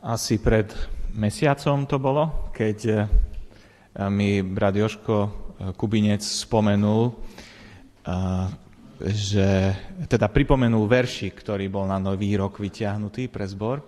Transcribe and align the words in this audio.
Asi 0.00 0.40
pred 0.40 0.72
mesiacom 1.12 1.84
to 1.84 2.00
bolo, 2.00 2.48
keď 2.56 2.78
eh, 2.88 3.04
mi 4.08 4.40
brat 4.40 4.72
Joško 4.72 5.16
eh, 5.20 5.30
Kubinec 5.76 6.24
spomenul, 6.24 7.12
eh, 8.08 8.48
že 9.12 9.76
teda 10.08 10.32
pripomenul 10.32 10.88
verši, 10.88 11.28
ktorý 11.36 11.68
bol 11.68 11.84
na 11.84 12.00
nový 12.00 12.32
rok 12.32 12.56
vyťahnutý 12.56 13.28
pre 13.28 13.44
zbor. 13.44 13.84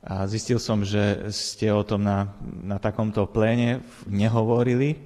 A 0.00 0.24
zistil 0.24 0.56
som, 0.56 0.80
že 0.80 1.28
ste 1.28 1.68
o 1.68 1.84
tom 1.84 2.00
na, 2.00 2.32
na 2.64 2.80
takomto 2.80 3.28
pléne 3.28 3.84
nehovorili, 4.08 5.04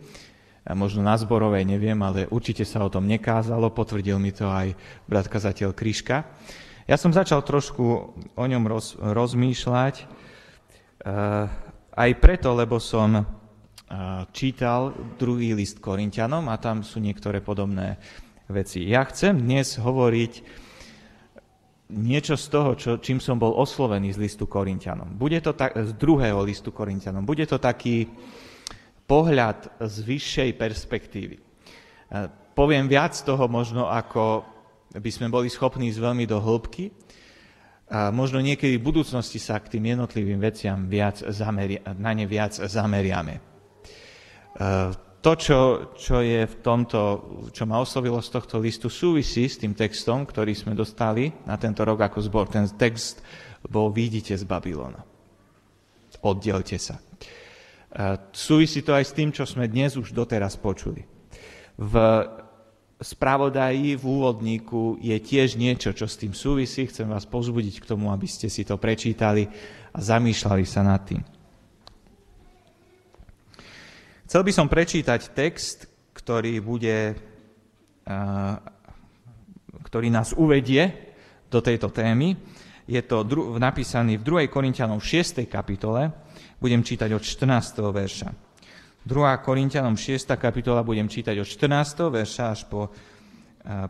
a 0.62 0.78
možno 0.78 1.02
na 1.02 1.18
zborovej 1.18 1.66
neviem, 1.66 1.98
ale 2.06 2.30
určite 2.30 2.62
sa 2.62 2.86
o 2.86 2.88
tom 2.88 3.04
nekázalo, 3.04 3.74
potvrdil 3.74 4.16
mi 4.16 4.30
to 4.30 4.46
aj 4.46 4.78
brat 5.10 5.26
kazateľ 5.26 5.74
Kryška. 5.74 6.22
Ja 6.84 7.00
som 7.00 7.16
začal 7.16 7.40
trošku 7.40 8.12
o 8.36 8.44
ňom 8.44 8.68
roz, 8.68 9.00
rozmýšľať, 9.00 10.04
uh, 10.04 11.48
aj 11.96 12.10
preto, 12.20 12.52
lebo 12.52 12.76
som 12.76 13.24
uh, 13.24 13.24
čítal 14.36 14.92
druhý 15.16 15.56
list 15.56 15.80
Korintianom 15.80 16.44
a 16.52 16.60
tam 16.60 16.84
sú 16.84 17.00
niektoré 17.00 17.40
podobné 17.40 17.96
veci. 18.52 18.84
Ja 18.84 19.08
chcem 19.08 19.32
dnes 19.32 19.80
hovoriť 19.80 20.32
niečo 21.96 22.36
z 22.36 22.46
toho, 22.52 22.76
čo, 22.76 23.00
čím 23.00 23.16
som 23.16 23.40
bol 23.40 23.56
oslovený 23.56 24.12
z 24.12 24.20
listu 24.20 24.44
Korintianom. 24.44 25.16
Bude 25.16 25.40
to 25.40 25.56
tak, 25.56 25.72
z 25.72 25.96
druhého 25.96 26.44
listu 26.44 26.68
Korintianom. 26.68 27.24
Bude 27.24 27.48
to 27.48 27.56
taký 27.56 28.12
pohľad 29.08 29.80
z 29.80 29.96
vyššej 30.04 30.50
perspektívy. 30.52 31.40
Uh, 31.40 32.28
poviem 32.52 32.92
viac 32.92 33.16
toho 33.24 33.48
možno, 33.48 33.88
ako 33.88 34.52
by 34.94 35.10
sme 35.10 35.26
boli 35.26 35.50
schopní 35.50 35.90
ísť 35.90 35.98
veľmi 35.98 36.24
do 36.30 36.38
hĺbky 36.38 36.94
a 37.90 38.08
možno 38.08 38.40
niekedy 38.40 38.80
v 38.80 38.86
budúcnosti 38.86 39.36
sa 39.36 39.60
k 39.60 39.76
tým 39.76 39.92
jednotlivým 39.92 40.40
veciam 40.40 40.88
viac 40.88 41.20
zameria, 41.20 41.84
na 42.00 42.16
ne 42.16 42.24
viac 42.24 42.56
zameriame. 42.56 43.36
E, 43.36 43.40
to, 45.20 45.32
čo, 45.36 45.60
čo 45.92 46.24
je 46.24 46.48
v 46.48 46.56
tomto, 46.64 47.00
čo 47.52 47.68
ma 47.68 47.80
oslovilo 47.80 48.24
z 48.24 48.28
tohto 48.32 48.56
listu, 48.56 48.88
súvisí 48.88 49.44
s 49.44 49.60
tým 49.60 49.76
textom, 49.76 50.24
ktorý 50.24 50.56
sme 50.56 50.72
dostali 50.72 51.28
na 51.44 51.60
tento 51.60 51.84
rok 51.84 52.08
ako 52.08 52.24
zbor. 52.24 52.46
Ten 52.48 52.64
text 52.72 53.20
bol 53.68 53.92
Výjdite 53.92 54.32
z 54.32 54.44
Babylona. 54.48 55.04
Oddielte 56.24 56.80
sa. 56.80 56.96
E, 56.96 57.02
súvisí 58.32 58.80
to 58.80 58.96
aj 58.96 59.04
s 59.04 59.12
tým, 59.12 59.28
čo 59.28 59.44
sme 59.44 59.68
dnes 59.68 60.00
už 60.00 60.16
doteraz 60.16 60.56
počuli. 60.56 61.04
V 61.76 61.94
spravodají 63.04 64.00
v 64.00 64.04
úvodníku 64.08 64.96
je 64.96 65.12
tiež 65.20 65.60
niečo, 65.60 65.92
čo 65.92 66.08
s 66.08 66.16
tým 66.16 66.32
súvisí. 66.32 66.88
Chcem 66.88 67.04
vás 67.04 67.28
pozbudiť 67.28 67.84
k 67.84 67.88
tomu, 67.92 68.08
aby 68.08 68.24
ste 68.24 68.48
si 68.48 68.64
to 68.64 68.80
prečítali 68.80 69.44
a 69.92 69.98
zamýšľali 70.00 70.64
sa 70.64 70.80
nad 70.80 71.04
tým. 71.04 71.20
Chcel 74.24 74.40
by 74.40 74.52
som 74.56 74.72
prečítať 74.72 75.36
text, 75.36 75.84
ktorý 76.16 76.64
bude, 76.64 77.12
ktorý 79.84 80.08
nás 80.08 80.32
uvedie 80.32 81.12
do 81.52 81.60
tejto 81.60 81.92
témy. 81.92 82.32
Je 82.88 83.04
to 83.04 83.20
napísaný 83.60 84.16
v 84.16 84.48
2. 84.48 84.48
Korintianom 84.48 84.98
6. 84.98 85.44
kapitole. 85.44 86.08
Budem 86.56 86.80
čítať 86.80 87.12
od 87.12 87.20
14. 87.20 87.84
verša. 87.84 88.28
2. 89.04 89.36
Korintianom 89.44 90.00
6. 90.00 90.32
kapitola 90.40 90.80
budem 90.80 91.04
čítať 91.04 91.36
od 91.36 91.44
14. 91.44 92.08
verša 92.08 92.44
až 92.48 92.64
po 92.64 92.88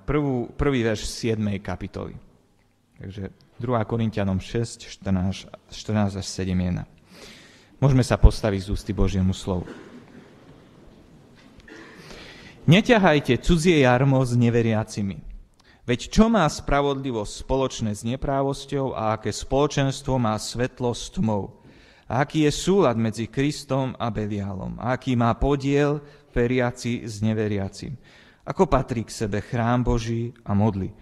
prvú, 0.02 0.50
prvý 0.58 0.82
verš 0.82 1.06
7. 1.06 1.38
kapitoly. 1.62 2.18
Takže 2.98 3.30
2. 3.62 3.90
Korintianom 3.90 4.42
6, 4.42 4.90
14, 4.90 5.70
14 5.70 6.18
až 6.18 6.26
7, 6.26 6.50
1. 6.50 6.82
Môžeme 7.78 8.02
sa 8.02 8.18
postaviť 8.18 8.60
z 8.66 8.68
ústy 8.74 8.90
Božiemu 8.90 9.30
slovu. 9.30 9.70
Neťahajte 12.66 13.38
cudzie 13.38 13.86
jarmo 13.86 14.18
s 14.24 14.34
neveriacimi. 14.34 15.22
Veď 15.84 16.10
čo 16.10 16.32
má 16.32 16.48
spravodlivosť 16.48 17.44
spoločné 17.44 17.94
s 17.94 18.02
neprávosťou 18.02 18.96
a 18.96 19.14
aké 19.14 19.30
spoločenstvo 19.30 20.18
má 20.18 20.34
svetlo 20.40 20.90
s 20.90 21.12
tmou? 21.12 21.60
Aký 22.04 22.44
je 22.44 22.52
súlad 22.52 23.00
medzi 23.00 23.32
Kristom 23.32 23.96
a 23.96 24.12
Beliálom? 24.12 24.76
A 24.76 24.92
aký 24.92 25.16
má 25.16 25.32
podiel 25.40 26.04
veriaci 26.36 27.08
s 27.08 27.24
neveriacim? 27.24 27.96
Ako 28.44 28.68
patrí 28.68 29.08
k 29.08 29.24
sebe 29.24 29.40
chrám 29.40 29.80
Boží 29.80 30.36
a 30.44 30.52
modly? 30.52 30.92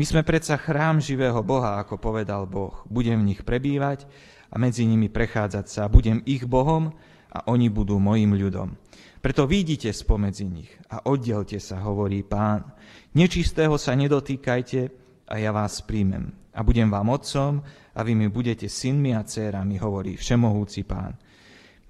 My 0.00 0.04
sme 0.08 0.24
predsa 0.24 0.56
chrám 0.56 0.96
živého 0.96 1.44
Boha, 1.44 1.76
ako 1.76 2.00
povedal 2.00 2.48
Boh. 2.48 2.72
Budem 2.88 3.20
v 3.20 3.36
nich 3.36 3.42
prebývať 3.44 4.08
a 4.48 4.56
medzi 4.56 4.88
nimi 4.88 5.12
prechádzať 5.12 5.66
sa. 5.68 5.92
Budem 5.92 6.24
ich 6.24 6.48
Bohom 6.48 6.96
a 7.28 7.44
oni 7.52 7.68
budú 7.68 8.00
mojim 8.00 8.32
ľudom. 8.32 8.80
Preto 9.20 9.44
vidíte 9.44 9.92
spomedzi 9.92 10.48
nich 10.48 10.72
a 10.88 11.04
oddielte 11.04 11.60
sa, 11.60 11.84
hovorí 11.84 12.24
pán. 12.24 12.64
Nečistého 13.12 13.76
sa 13.76 13.92
nedotýkajte 13.92 14.88
a 15.30 15.38
ja 15.38 15.54
vás 15.54 15.78
príjmem. 15.86 16.34
A 16.50 16.66
budem 16.66 16.90
vám 16.90 17.14
otcom 17.14 17.62
a 17.94 18.00
vy 18.02 18.18
mi 18.18 18.26
budete 18.26 18.66
synmi 18.66 19.14
a 19.14 19.22
dcérami, 19.22 19.78
hovorí 19.78 20.18
všemohúci 20.18 20.82
pán. 20.82 21.14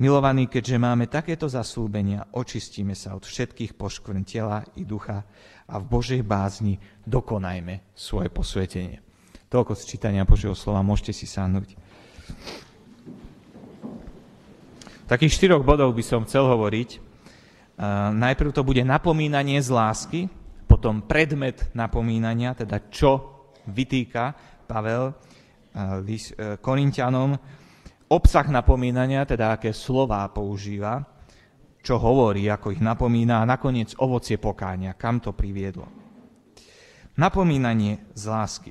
Milovaní, 0.00 0.48
keďže 0.48 0.80
máme 0.80 1.08
takéto 1.08 1.48
zaslúbenia, 1.48 2.28
očistíme 2.36 2.92
sa 2.92 3.16
od 3.16 3.24
všetkých 3.24 3.76
poškvrn 3.76 4.24
tela 4.24 4.64
i 4.76 4.84
ducha 4.84 5.24
a 5.68 5.74
v 5.80 5.84
Božej 5.88 6.20
bázni 6.24 6.76
dokonajme 7.04 7.96
svoje 7.96 8.28
posvetenie. 8.32 9.00
Toľko 9.48 9.76
z 9.76 9.82
čítania 9.84 10.28
Božieho 10.28 10.56
slova, 10.56 10.84
môžete 10.84 11.12
si 11.12 11.28
sáhnuť. 11.28 11.76
Takých 15.04 15.36
štyroch 15.36 15.64
bodov 15.66 15.92
by 15.92 16.04
som 16.04 16.24
chcel 16.24 16.48
hovoriť. 16.48 17.02
Najprv 18.14 18.56
to 18.56 18.64
bude 18.64 18.80
napomínanie 18.84 19.60
z 19.60 19.68
lásky, 19.68 20.20
potom 20.80 21.04
predmet 21.04 21.76
napomínania, 21.76 22.56
teda 22.56 22.88
čo 22.88 23.12
vytýka 23.68 24.32
Pavel 24.64 25.12
E, 25.70 26.58
Korintianom 26.58 27.38
obsah 28.10 28.46
napomínania, 28.50 29.22
teda 29.22 29.54
aké 29.54 29.70
slová 29.70 30.26
používa, 30.34 30.98
čo 31.78 31.94
hovorí, 31.94 32.50
ako 32.50 32.74
ich 32.74 32.82
napomína 32.82 33.38
a 33.40 33.48
nakoniec 33.48 33.94
ovocie 34.02 34.36
pokáňa, 34.36 34.98
kam 34.98 35.22
to 35.22 35.30
priviedlo. 35.30 35.86
Napomínanie 37.14 38.10
z 38.18 38.22
lásky. 38.26 38.70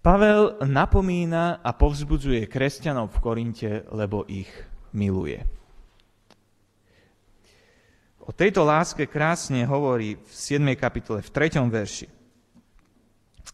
Pavel 0.00 0.62
napomína 0.64 1.60
a 1.60 1.70
povzbudzuje 1.76 2.48
kresťanov 2.48 3.12
v 3.12 3.18
Korinte, 3.20 3.70
lebo 3.92 4.24
ich 4.24 4.48
miluje. 4.96 5.42
O 8.26 8.34
tejto 8.34 8.66
láske 8.66 9.06
krásne 9.06 9.62
hovorí 9.62 10.18
v 10.18 10.30
7. 10.34 10.58
kapitole, 10.74 11.22
v 11.22 11.30
3. 11.30 11.62
verši. 11.62 12.06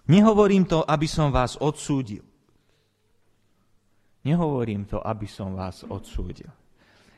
Nehovorím 0.08 0.64
to, 0.64 0.80
aby 0.80 1.04
som 1.04 1.28
vás 1.28 1.60
odsúdil. 1.60 2.24
Nehovorím 4.24 4.88
to, 4.88 4.96
aby 5.04 5.28
som 5.28 5.52
vás 5.52 5.84
odsúdil. 5.84 6.48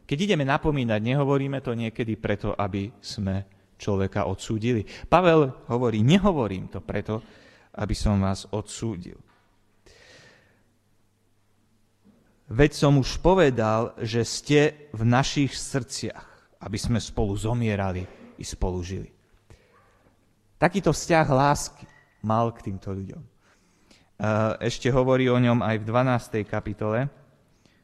Keď 0.04 0.18
ideme 0.18 0.42
napomínať, 0.42 1.00
nehovoríme 1.00 1.62
to 1.62 1.78
niekedy 1.78 2.18
preto, 2.18 2.58
aby 2.58 2.90
sme 2.98 3.46
človeka 3.78 4.26
odsúdili. 4.26 4.82
Pavel 5.06 5.64
hovorí, 5.70 6.02
nehovorím 6.02 6.68
to 6.68 6.82
preto, 6.82 7.22
aby 7.78 7.94
som 7.94 8.18
vás 8.18 8.50
odsúdil. 8.50 9.16
Veď 12.50 12.70
som 12.76 13.00
už 13.00 13.22
povedal, 13.24 13.96
že 14.02 14.26
ste 14.26 14.90
v 14.92 15.02
našich 15.06 15.56
srdciach, 15.56 16.33
aby 16.64 16.80
sme 16.80 16.96
spolu 16.96 17.36
zomierali 17.36 18.08
i 18.40 18.44
spolu 18.44 18.80
žili. 18.80 19.12
Takýto 20.56 20.96
vzťah 20.96 21.26
lásky 21.28 21.84
mal 22.24 22.48
k 22.56 22.72
týmto 22.72 22.88
ľuďom. 22.88 23.22
Ešte 24.64 24.88
hovorí 24.88 25.28
o 25.28 25.36
ňom 25.36 25.60
aj 25.60 25.76
v 25.76 25.84
12. 25.84 26.48
kapitole, 26.48 27.04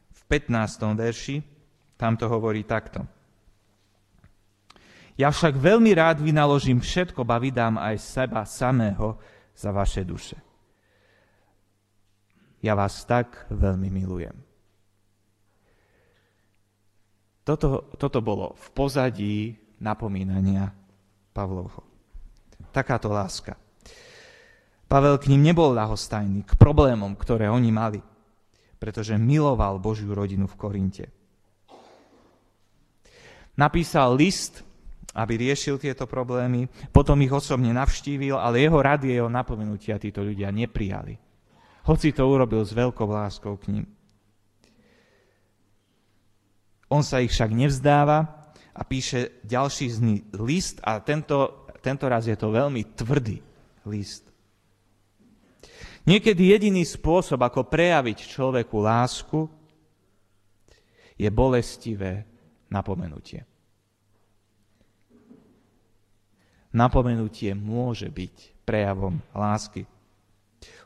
v 0.09 0.21
15. 0.25 0.97
verši, 0.97 1.37
tam 2.01 2.17
to 2.17 2.25
hovorí 2.25 2.65
takto. 2.65 3.05
Ja 5.21 5.29
však 5.29 5.61
veľmi 5.61 5.93
rád 5.93 6.25
vynaložím 6.25 6.81
všetko, 6.81 7.21
ba 7.29 7.37
vydám 7.37 7.77
aj 7.77 8.01
seba 8.01 8.49
samého 8.49 9.21
za 9.53 9.69
vaše 9.69 10.01
duše. 10.01 10.41
Ja 12.65 12.73
vás 12.73 13.05
tak 13.05 13.45
veľmi 13.53 13.93
milujem. 13.93 14.33
Toto, 17.45 17.91
toto 17.97 18.19
bolo 18.21 18.53
v 18.55 18.67
pozadí 18.77 19.57
napomínania 19.81 20.71
Pavlovho. 21.33 21.83
Takáto 22.71 23.09
láska. 23.11 23.57
Pavel 24.91 25.17
k 25.23 25.31
ním 25.31 25.55
nebol 25.55 25.71
ľahostajný, 25.71 26.43
k 26.45 26.53
problémom, 26.59 27.15
ktoré 27.15 27.47
oni 27.47 27.71
mali, 27.71 28.01
pretože 28.77 29.15
miloval 29.15 29.79
Božiu 29.79 30.11
rodinu 30.13 30.51
v 30.51 30.59
Korinte. 30.59 31.07
Napísal 33.55 34.19
list, 34.19 34.67
aby 35.15 35.47
riešil 35.47 35.79
tieto 35.79 36.07
problémy, 36.07 36.71
potom 36.95 37.19
ich 37.23 37.31
osobne 37.31 37.75
navštívil, 37.75 38.39
ale 38.39 38.63
jeho 38.63 38.79
rady, 38.79 39.15
jeho 39.15 39.31
napomenutia 39.31 39.99
títo 39.99 40.23
ľudia 40.23 40.51
neprijali. 40.55 41.19
hoci 41.87 42.15
to 42.15 42.23
urobil 42.27 42.63
s 42.63 42.71
veľkou 42.75 43.09
láskou 43.11 43.59
k 43.59 43.75
ním. 43.75 43.87
On 46.91 47.07
sa 47.07 47.23
ich 47.23 47.31
však 47.31 47.55
nevzdáva 47.55 48.51
a 48.75 48.83
píše 48.83 49.41
ďalší 49.47 49.95
list 50.35 50.83
a 50.83 50.99
tento, 50.99 51.67
tento 51.79 52.11
raz 52.11 52.27
je 52.27 52.35
to 52.35 52.51
veľmi 52.51 52.83
tvrdý 52.99 53.39
list. 53.87 54.27
Niekedy 56.05 56.51
jediný 56.51 56.83
spôsob, 56.83 57.39
ako 57.39 57.71
prejaviť 57.71 58.19
človeku 58.27 58.77
lásku, 58.83 59.47
je 61.21 61.29
bolestivé 61.29 62.25
napomenutie. 62.73 63.45
Napomenutie 66.73 67.53
môže 67.53 68.09
byť 68.09 68.65
prejavom 68.65 69.21
lásky. 69.35 69.85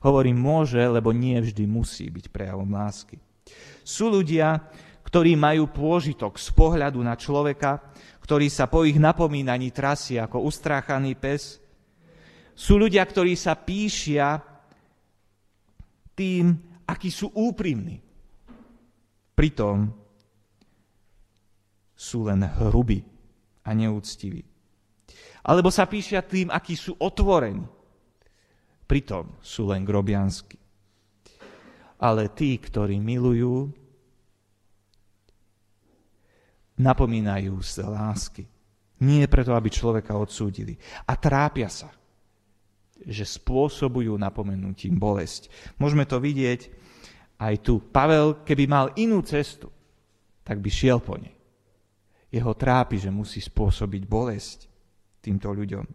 Hovorím 0.03 0.41
môže, 0.41 0.81
lebo 0.81 1.13
nie 1.13 1.37
vždy 1.39 1.65
musí 1.69 2.09
byť 2.09 2.33
prejavom 2.33 2.69
lásky. 2.69 3.21
Sú 3.85 4.09
ľudia, 4.09 4.65
ktorí 5.15 5.39
majú 5.39 5.71
pôžitok 5.71 6.35
z 6.43 6.51
pohľadu 6.51 6.99
na 6.99 7.15
človeka, 7.15 7.79
ktorý 8.19 8.51
sa 8.51 8.67
po 8.67 8.83
ich 8.83 8.99
napomínaní 8.99 9.71
trasie 9.71 10.19
ako 10.19 10.43
ustráchaný 10.43 11.15
pes. 11.15 11.63
Sú 12.51 12.83
ľudia, 12.83 13.07
ktorí 13.07 13.39
sa 13.39 13.55
píšia 13.55 14.43
tým, 16.19 16.59
akí 16.83 17.15
sú 17.15 17.31
úprimní. 17.31 18.03
Pritom 19.39 19.87
sú 21.95 22.27
len 22.27 22.43
hrubí 22.67 23.07
a 23.63 23.71
neúctiví. 23.71 24.43
Alebo 25.47 25.71
sa 25.71 25.87
píšia 25.87 26.27
tým, 26.27 26.51
akí 26.51 26.75
sú 26.75 26.99
otvorení. 26.99 27.63
Pritom 28.91 29.39
sú 29.39 29.71
len 29.71 29.87
grobiansky. 29.87 30.59
Ale 32.03 32.35
tí, 32.35 32.59
ktorí 32.59 32.99
milujú, 32.99 33.84
napomínajú 36.79 37.55
z 37.63 37.87
lásky. 37.87 38.45
Nie 39.03 39.27
preto, 39.27 39.53
aby 39.53 39.69
človeka 39.71 40.15
odsúdili. 40.15 40.79
A 41.07 41.19
trápia 41.19 41.67
sa, 41.67 41.91
že 43.05 43.27
spôsobujú 43.27 44.15
napomenutím 44.15 44.95
bolesť. 44.97 45.51
Môžeme 45.83 46.07
to 46.07 46.23
vidieť 46.23 46.71
aj 47.43 47.55
tu. 47.61 47.83
Pavel, 47.83 48.47
keby 48.47 48.65
mal 48.71 48.87
inú 48.95 49.21
cestu, 49.27 49.69
tak 50.47 50.63
by 50.63 50.71
šiel 50.71 51.03
po 51.03 51.19
nej. 51.19 51.35
Jeho 52.31 52.55
trápi, 52.55 52.99
že 52.99 53.15
musí 53.15 53.43
spôsobiť 53.43 54.03
bolesť 54.07 54.59
týmto 55.23 55.51
ľuďom. 55.55 55.87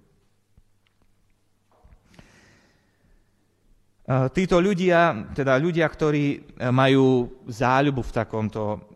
Títo 4.10 4.58
ľudia, 4.58 5.30
teda 5.38 5.54
ľudia, 5.62 5.86
ktorí 5.86 6.58
majú 6.74 7.30
záľubu 7.46 8.02
v 8.02 8.16
takomto 8.16 8.89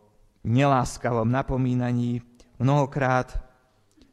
neláskavom 0.44 1.28
napomínaní 1.28 2.22
mnohokrát 2.60 3.40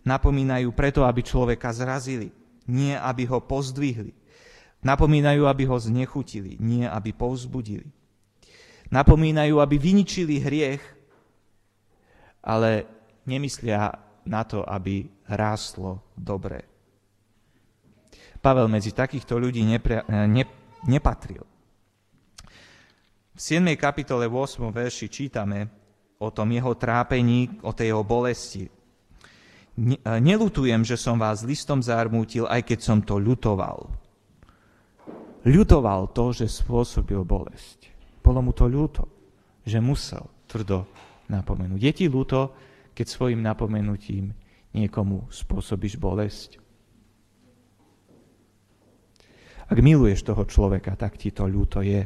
napomínajú 0.06 0.73
preto, 0.73 1.05
aby 1.05 1.21
človeka 1.21 1.75
zrazili, 1.75 2.32
nie 2.71 2.97
aby 2.97 3.27
ho 3.29 3.43
pozdvihli. 3.43 4.17
Napomínajú, 4.81 5.44
aby 5.44 5.69
ho 5.69 5.77
znechutili, 5.77 6.56
nie 6.56 6.88
aby 6.88 7.12
povzbudili. 7.12 7.85
Napomínajú, 8.88 9.61
aby 9.61 9.77
vyničili 9.77 10.41
hriech, 10.41 10.82
ale 12.41 12.88
nemyslia 13.29 13.93
na 14.25 14.43
to, 14.49 14.65
aby 14.65 15.05
rástlo 15.29 16.17
dobre. 16.17 16.65
Pavel 18.41 18.73
medzi 18.73 18.97
takýchto 18.97 19.37
ľudí 19.37 19.61
nepre, 19.69 20.00
ne, 20.09 20.44
nepatril. 20.88 21.44
V 23.37 23.41
7. 23.41 23.76
kapitole 23.76 24.25
8. 24.25 24.73
verši 24.73 25.06
čítame, 25.12 25.80
o 26.20 26.28
tom 26.28 26.52
jeho 26.52 26.76
trápení, 26.76 27.49
o 27.64 27.72
tej 27.72 27.96
jeho 27.96 28.05
bolesti. 28.05 28.69
Nelutujem, 30.05 30.84
že 30.84 31.00
som 31.00 31.17
vás 31.17 31.40
listom 31.40 31.81
zarmútil, 31.81 32.44
aj 32.44 32.61
keď 32.69 32.78
som 32.84 32.99
to 33.00 33.17
ľutoval. 33.17 33.88
Ľutoval 35.49 36.12
to, 36.12 36.37
že 36.37 36.52
spôsobil 36.52 37.25
bolesť. 37.25 37.88
Bolo 38.20 38.44
mu 38.44 38.52
to 38.52 38.69
ľúto, 38.69 39.08
že 39.64 39.81
musel 39.81 40.28
tvrdo 40.44 40.84
napomenúť. 41.32 41.81
Je 41.81 41.93
ti 41.96 42.05
ľúto, 42.12 42.52
keď 42.93 43.06
svojim 43.08 43.40
napomenutím 43.40 44.37
niekomu 44.76 45.25
spôsobíš 45.32 45.96
bolesť? 45.96 46.61
Ak 49.73 49.81
miluješ 49.81 50.28
toho 50.28 50.44
človeka, 50.44 50.93
tak 51.00 51.16
ti 51.16 51.32
to 51.32 51.49
ľúto 51.49 51.81
je. 51.81 52.05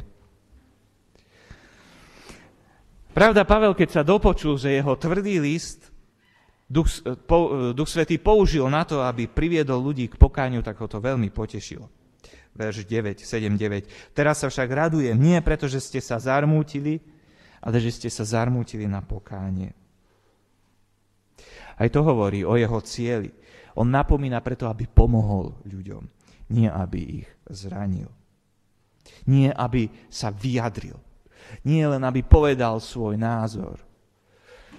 Pravda, 3.15 3.47
Pavel, 3.47 3.71
keď 3.71 3.89
sa 3.95 4.03
dopočul, 4.03 4.59
že 4.59 4.75
jeho 4.75 4.99
tvrdý 4.99 5.39
list 5.39 5.87
Duch, 6.67 6.99
po, 7.23 7.71
Duch 7.71 7.87
Svetý 7.87 8.19
použil 8.19 8.67
na 8.67 8.83
to, 8.83 8.99
aby 8.99 9.31
priviedol 9.31 9.79
ľudí 9.79 10.11
k 10.11 10.19
pokáňu, 10.19 10.59
tak 10.59 10.75
ho 10.83 10.87
to 10.91 10.99
veľmi 10.99 11.31
potešilo. 11.31 11.87
Verš 12.51 12.83
9, 12.83 13.23
7, 13.23 13.55
9. 13.55 14.11
Teraz 14.11 14.43
sa 14.43 14.51
však 14.51 14.67
radujem, 14.67 15.15
nie 15.15 15.39
preto, 15.39 15.69
že 15.71 15.79
ste 15.79 16.03
sa 16.03 16.19
zarmútili, 16.19 16.99
ale 17.63 17.79
že 17.79 17.95
ste 17.95 18.09
sa 18.11 18.27
zarmútili 18.27 18.83
na 18.83 18.99
pokánie. 18.99 19.71
Aj 21.79 21.87
to 21.87 22.03
hovorí 22.03 22.43
o 22.43 22.59
jeho 22.59 22.79
cieli. 22.83 23.31
On 23.79 23.87
napomína 23.87 24.43
preto, 24.43 24.67
aby 24.67 24.91
pomohol 24.91 25.55
ľuďom, 25.63 26.03
nie 26.51 26.67
aby 26.67 27.23
ich 27.23 27.27
zranil. 27.47 28.11
Nie 29.29 29.55
aby 29.55 29.87
sa 30.11 30.33
vyjadril. 30.35 31.04
Nie 31.65 31.89
len, 31.89 32.01
aby 32.03 32.21
povedal 32.21 32.77
svoj 32.77 33.17
názor, 33.17 33.81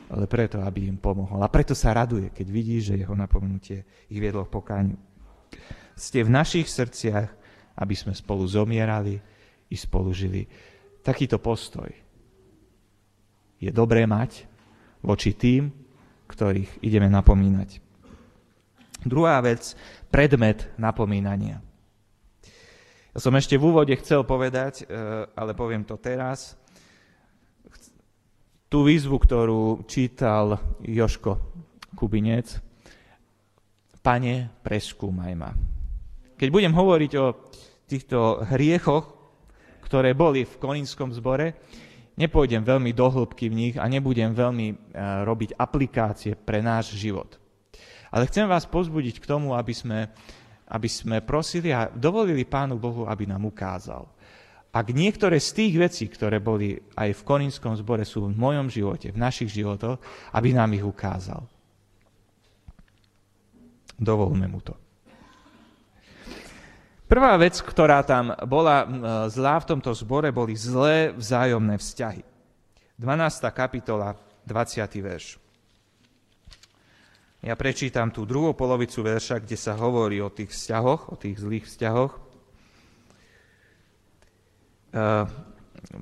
ale 0.06 0.30
preto, 0.30 0.62
aby 0.62 0.86
im 0.86 0.98
pomohol. 0.98 1.42
A 1.42 1.50
preto 1.50 1.74
sa 1.74 1.94
raduje, 1.94 2.30
keď 2.30 2.46
vidí, 2.46 2.78
že 2.78 2.98
jeho 2.98 3.14
napomenutie 3.18 3.82
ich 4.06 4.18
viedlo 4.22 4.46
k 4.46 4.54
pokáňu. 4.54 4.98
Ste 5.96 6.22
v 6.22 6.30
našich 6.30 6.68
srdciach, 6.70 7.28
aby 7.76 7.94
sme 7.96 8.14
spolu 8.14 8.46
zomierali 8.46 9.18
i 9.68 9.76
spolu 9.76 10.14
žili. 10.14 10.46
Takýto 11.02 11.42
postoj 11.42 11.88
je 13.56 13.70
dobré 13.72 14.04
mať 14.04 14.44
voči 15.00 15.32
tým, 15.32 15.72
ktorých 16.26 16.82
ideme 16.82 17.06
napomínať. 17.06 17.78
Druhá 19.06 19.38
vec, 19.38 19.78
predmet 20.10 20.66
napomínania. 20.74 21.62
Ja 23.16 23.24
som 23.24 23.32
ešte 23.32 23.56
v 23.56 23.72
úvode 23.72 23.96
chcel 23.96 24.28
povedať, 24.28 24.84
e, 24.84 24.92
ale 25.32 25.56
poviem 25.56 25.88
to 25.88 25.96
teraz, 25.96 26.52
tú 28.68 28.84
výzvu, 28.84 29.16
ktorú 29.16 29.88
čítal 29.88 30.60
Joško 30.84 31.40
Kubinec, 31.96 32.60
Pane, 34.04 34.60
preskúmaj 34.60 35.32
ma. 35.32 35.48
Keď 36.36 36.48
budem 36.52 36.76
hovoriť 36.76 37.12
o 37.16 37.26
týchto 37.88 38.44
hriechoch, 38.52 39.08
ktoré 39.80 40.12
boli 40.12 40.44
v 40.44 40.60
koninskom 40.60 41.08
zbore, 41.16 41.56
nepôjdem 42.20 42.68
veľmi 42.68 42.92
do 42.92 43.08
hĺbky 43.08 43.48
v 43.48 43.56
nich 43.56 43.74
a 43.80 43.88
nebudem 43.88 44.36
veľmi 44.36 44.66
e, 44.68 44.76
robiť 45.24 45.56
aplikácie 45.56 46.36
pre 46.36 46.60
náš 46.60 46.92
život. 46.92 47.40
Ale 48.12 48.28
chcem 48.28 48.44
vás 48.44 48.68
pozbudiť 48.68 49.24
k 49.24 49.28
tomu, 49.32 49.56
aby 49.56 49.72
sme 49.72 50.12
aby 50.66 50.88
sme 50.90 51.22
prosili 51.22 51.70
a 51.70 51.86
dovolili 51.86 52.42
Pánu 52.42 52.78
Bohu, 52.80 53.06
aby 53.06 53.26
nám 53.26 53.46
ukázal. 53.46 54.02
Ak 54.74 54.92
niektoré 54.92 55.40
z 55.40 55.50
tých 55.56 55.74
vecí, 55.80 56.04
ktoré 56.04 56.36
boli 56.36 56.76
aj 56.98 57.16
v 57.16 57.24
Korinskom 57.24 57.72
zbore, 57.80 58.04
sú 58.04 58.28
v 58.28 58.36
mojom 58.36 58.68
živote, 58.68 59.08
v 59.08 59.16
našich 59.16 59.48
životoch, 59.48 59.96
aby 60.36 60.52
nám 60.52 60.76
ich 60.76 60.84
ukázal. 60.84 61.40
Dovolme 63.96 64.44
mu 64.44 64.60
to. 64.60 64.76
Prvá 67.06 67.38
vec, 67.38 67.62
ktorá 67.62 68.02
tam 68.02 68.34
bola 68.44 68.84
zlá 69.30 69.62
v 69.62 69.68
tomto 69.70 69.94
zbore, 69.94 70.34
boli 70.34 70.58
zlé 70.58 71.14
vzájomné 71.14 71.78
vzťahy. 71.78 72.20
12. 72.98 73.46
kapitola, 73.54 74.18
20. 74.44 74.90
verš. 75.00 75.38
Ja 77.46 77.54
prečítam 77.54 78.10
tú 78.10 78.26
druhú 78.26 78.58
polovicu 78.58 79.06
verša, 79.06 79.38
kde 79.38 79.54
sa 79.54 79.78
hovorí 79.78 80.18
o 80.18 80.34
tých 80.34 80.50
vzťahoch, 80.50 81.14
o 81.14 81.16
tých 81.16 81.38
zlých 81.38 81.62
vzťahoch. 81.62 82.12
E, 84.90 85.00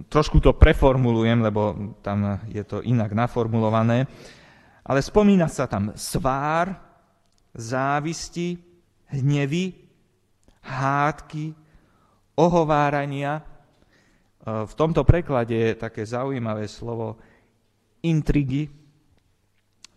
trošku 0.08 0.40
to 0.40 0.56
preformulujem, 0.56 1.44
lebo 1.44 1.92
tam 2.00 2.40
je 2.48 2.64
to 2.64 2.80
inak 2.80 3.12
naformulované. 3.12 4.08
Ale 4.88 5.04
spomína 5.04 5.52
sa 5.52 5.68
tam 5.68 5.92
svár, 5.92 6.80
závisti, 7.52 8.56
hnevy, 9.12 9.76
hádky, 10.64 11.52
ohovárania. 12.40 13.36
E, 13.36 13.44
v 14.64 14.72
tomto 14.72 15.04
preklade 15.04 15.52
je 15.52 15.76
také 15.76 16.08
zaujímavé 16.08 16.64
slovo 16.72 17.20
intrigy, 18.00 18.64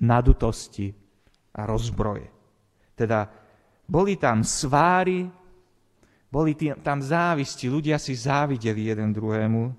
nadutosti, 0.04 1.07
a 1.58 1.66
rozbroje. 1.66 2.30
Teda 2.94 3.26
boli 3.90 4.22
tam 4.22 4.46
sváry, 4.46 5.26
Boli 6.28 6.60
tam 6.84 7.00
závisti, 7.00 7.72
ľudia 7.72 7.96
si 7.96 8.12
závideli 8.12 8.92
jeden 8.92 9.16
druhému. 9.16 9.64
E, 9.64 9.74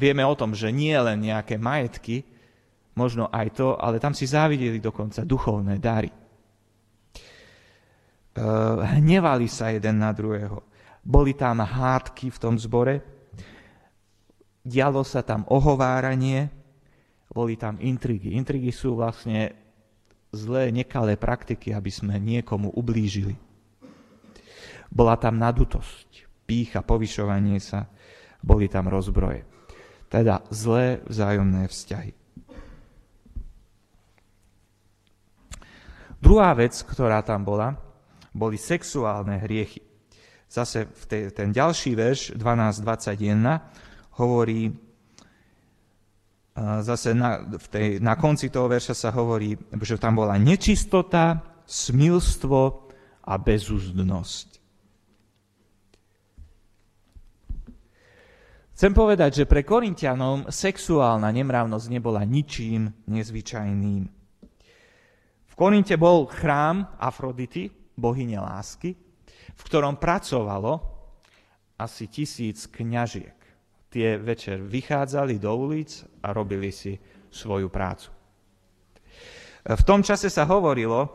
vieme 0.00 0.24
o 0.24 0.32
tom, 0.32 0.56
že 0.56 0.72
nie 0.72 0.96
len 0.96 1.20
nejaké 1.20 1.60
majetky, 1.60 2.24
možno 2.96 3.28
aj 3.28 3.46
to, 3.52 3.76
ale 3.76 4.00
tam 4.00 4.16
si 4.16 4.24
závideli 4.24 4.80
dokonca 4.80 5.28
duchovné 5.28 5.76
dary. 5.76 6.08
E, 6.08 6.16
hnevali 8.96 9.44
sa 9.44 9.68
jeden 9.68 10.00
na 10.00 10.08
druhého. 10.16 10.64
Boli 11.04 11.36
tam 11.36 11.60
hádky 11.60 12.32
v 12.32 12.40
tom 12.40 12.56
zbore, 12.56 13.04
dialo 14.64 15.04
sa 15.04 15.20
tam 15.20 15.44
ohováranie, 15.52 16.48
boli 17.30 17.54
tam 17.54 17.78
intrigy. 17.78 18.34
Intrigy 18.34 18.74
sú 18.74 18.98
vlastne 18.98 19.54
zlé, 20.34 20.74
nekalé 20.74 21.14
praktiky, 21.14 21.70
aby 21.70 21.90
sme 21.90 22.18
niekomu 22.18 22.74
ublížili. 22.74 23.38
Bola 24.90 25.14
tam 25.14 25.38
nadutosť, 25.38 26.26
pícha, 26.50 26.82
povyšovanie 26.82 27.62
sa, 27.62 27.86
boli 28.42 28.66
tam 28.66 28.90
rozbroje. 28.90 29.46
Teda 30.10 30.42
zlé 30.50 30.98
vzájomné 31.06 31.70
vzťahy. 31.70 32.12
Druhá 36.20 36.52
vec, 36.52 36.74
ktorá 36.82 37.22
tam 37.22 37.46
bola, 37.46 37.78
boli 38.34 38.58
sexuálne 38.58 39.38
hriechy. 39.40 39.80
Zase 40.50 40.90
v 40.90 41.04
tej, 41.06 41.22
ten 41.30 41.54
ďalší 41.54 41.94
verš 41.94 42.20
12.21 42.34 44.18
hovorí, 44.18 44.74
zase 46.84 47.16
na, 47.16 47.40
v 47.40 47.66
tej, 47.72 47.88
na 48.04 48.20
konci 48.20 48.52
toho 48.52 48.68
verša 48.68 48.92
sa 48.92 49.10
hovorí, 49.16 49.56
že 49.80 49.96
tam 49.96 50.20
bola 50.20 50.36
nečistota, 50.36 51.40
smilstvo 51.64 52.60
a 53.24 53.34
bezúzdnosť. 53.40 54.48
Chcem 58.76 58.96
povedať, 58.96 59.44
že 59.44 59.50
pre 59.50 59.60
Korintianom 59.60 60.48
sexuálna 60.48 61.28
nemravnosť 61.28 61.86
nebola 61.92 62.24
ničím 62.24 62.88
nezvyčajným. 63.12 64.02
V 65.44 65.52
Korinte 65.52 66.00
bol 66.00 66.24
chrám 66.24 66.96
Afrodity, 66.96 67.68
bohyne 67.92 68.40
lásky, 68.40 68.96
v 69.52 69.62
ktorom 69.68 70.00
pracovalo 70.00 70.80
asi 71.76 72.08
tisíc 72.08 72.64
kňažiek 72.72 73.39
tie 73.90 74.16
večer 74.16 74.62
vychádzali 74.62 75.42
do 75.42 75.50
ulic 75.50 76.06
a 76.22 76.30
robili 76.30 76.70
si 76.70 76.94
svoju 77.28 77.66
prácu. 77.66 78.08
V 79.66 79.82
tom 79.84 80.00
čase 80.00 80.32
sa 80.32 80.48
hovorilo, 80.48 81.12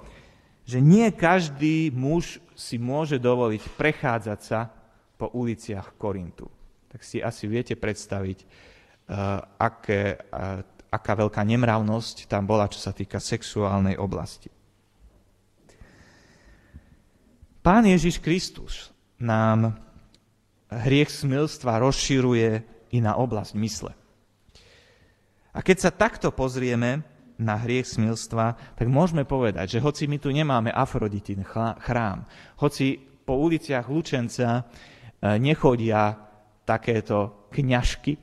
že 0.68 0.84
nie 0.84 1.10
každý 1.16 1.90
muž 1.90 2.38
si 2.54 2.78
môže 2.78 3.18
dovoliť 3.18 3.64
prechádzať 3.80 4.40
sa 4.44 4.70
po 5.16 5.32
uliciach 5.34 5.96
Korintu. 5.96 6.52
Tak 6.92 7.02
si 7.02 7.24
asi 7.24 7.48
viete 7.48 7.74
predstaviť, 7.76 8.38
uh, 8.44 9.40
aké, 9.60 10.20
uh, 10.32 10.62
aká 10.92 11.14
veľká 11.16 11.42
nemravnosť 11.42 12.28
tam 12.28 12.46
bola, 12.46 12.72
čo 12.72 12.80
sa 12.80 12.92
týka 12.92 13.18
sexuálnej 13.20 13.98
oblasti. 13.98 14.52
Pán 17.66 17.90
Ježiš 17.90 18.22
Kristus 18.22 18.94
nám 19.18 19.85
hriech 20.72 21.12
smilstva 21.12 21.82
rozširuje 21.82 22.52
i 22.94 22.98
na 23.02 23.18
oblasť 23.18 23.54
mysle. 23.60 23.92
A 25.56 25.60
keď 25.64 25.78
sa 25.88 25.92
takto 25.92 26.36
pozrieme 26.36 27.04
na 27.36 27.60
hriech 27.60 27.88
smilstva, 27.88 28.76
tak 28.76 28.88
môžeme 28.88 29.28
povedať, 29.28 29.80
že 29.80 29.84
hoci 29.84 30.08
my 30.08 30.18
tu 30.20 30.32
nemáme 30.32 30.72
Afroditin 30.72 31.44
chrám, 31.80 32.28
hoci 32.60 33.00
po 33.26 33.36
uliciach 33.42 33.90
Lučenca 33.90 34.62
e, 34.62 34.64
nechodia 35.42 36.16
takéto 36.64 37.50
kňažky, 37.52 38.16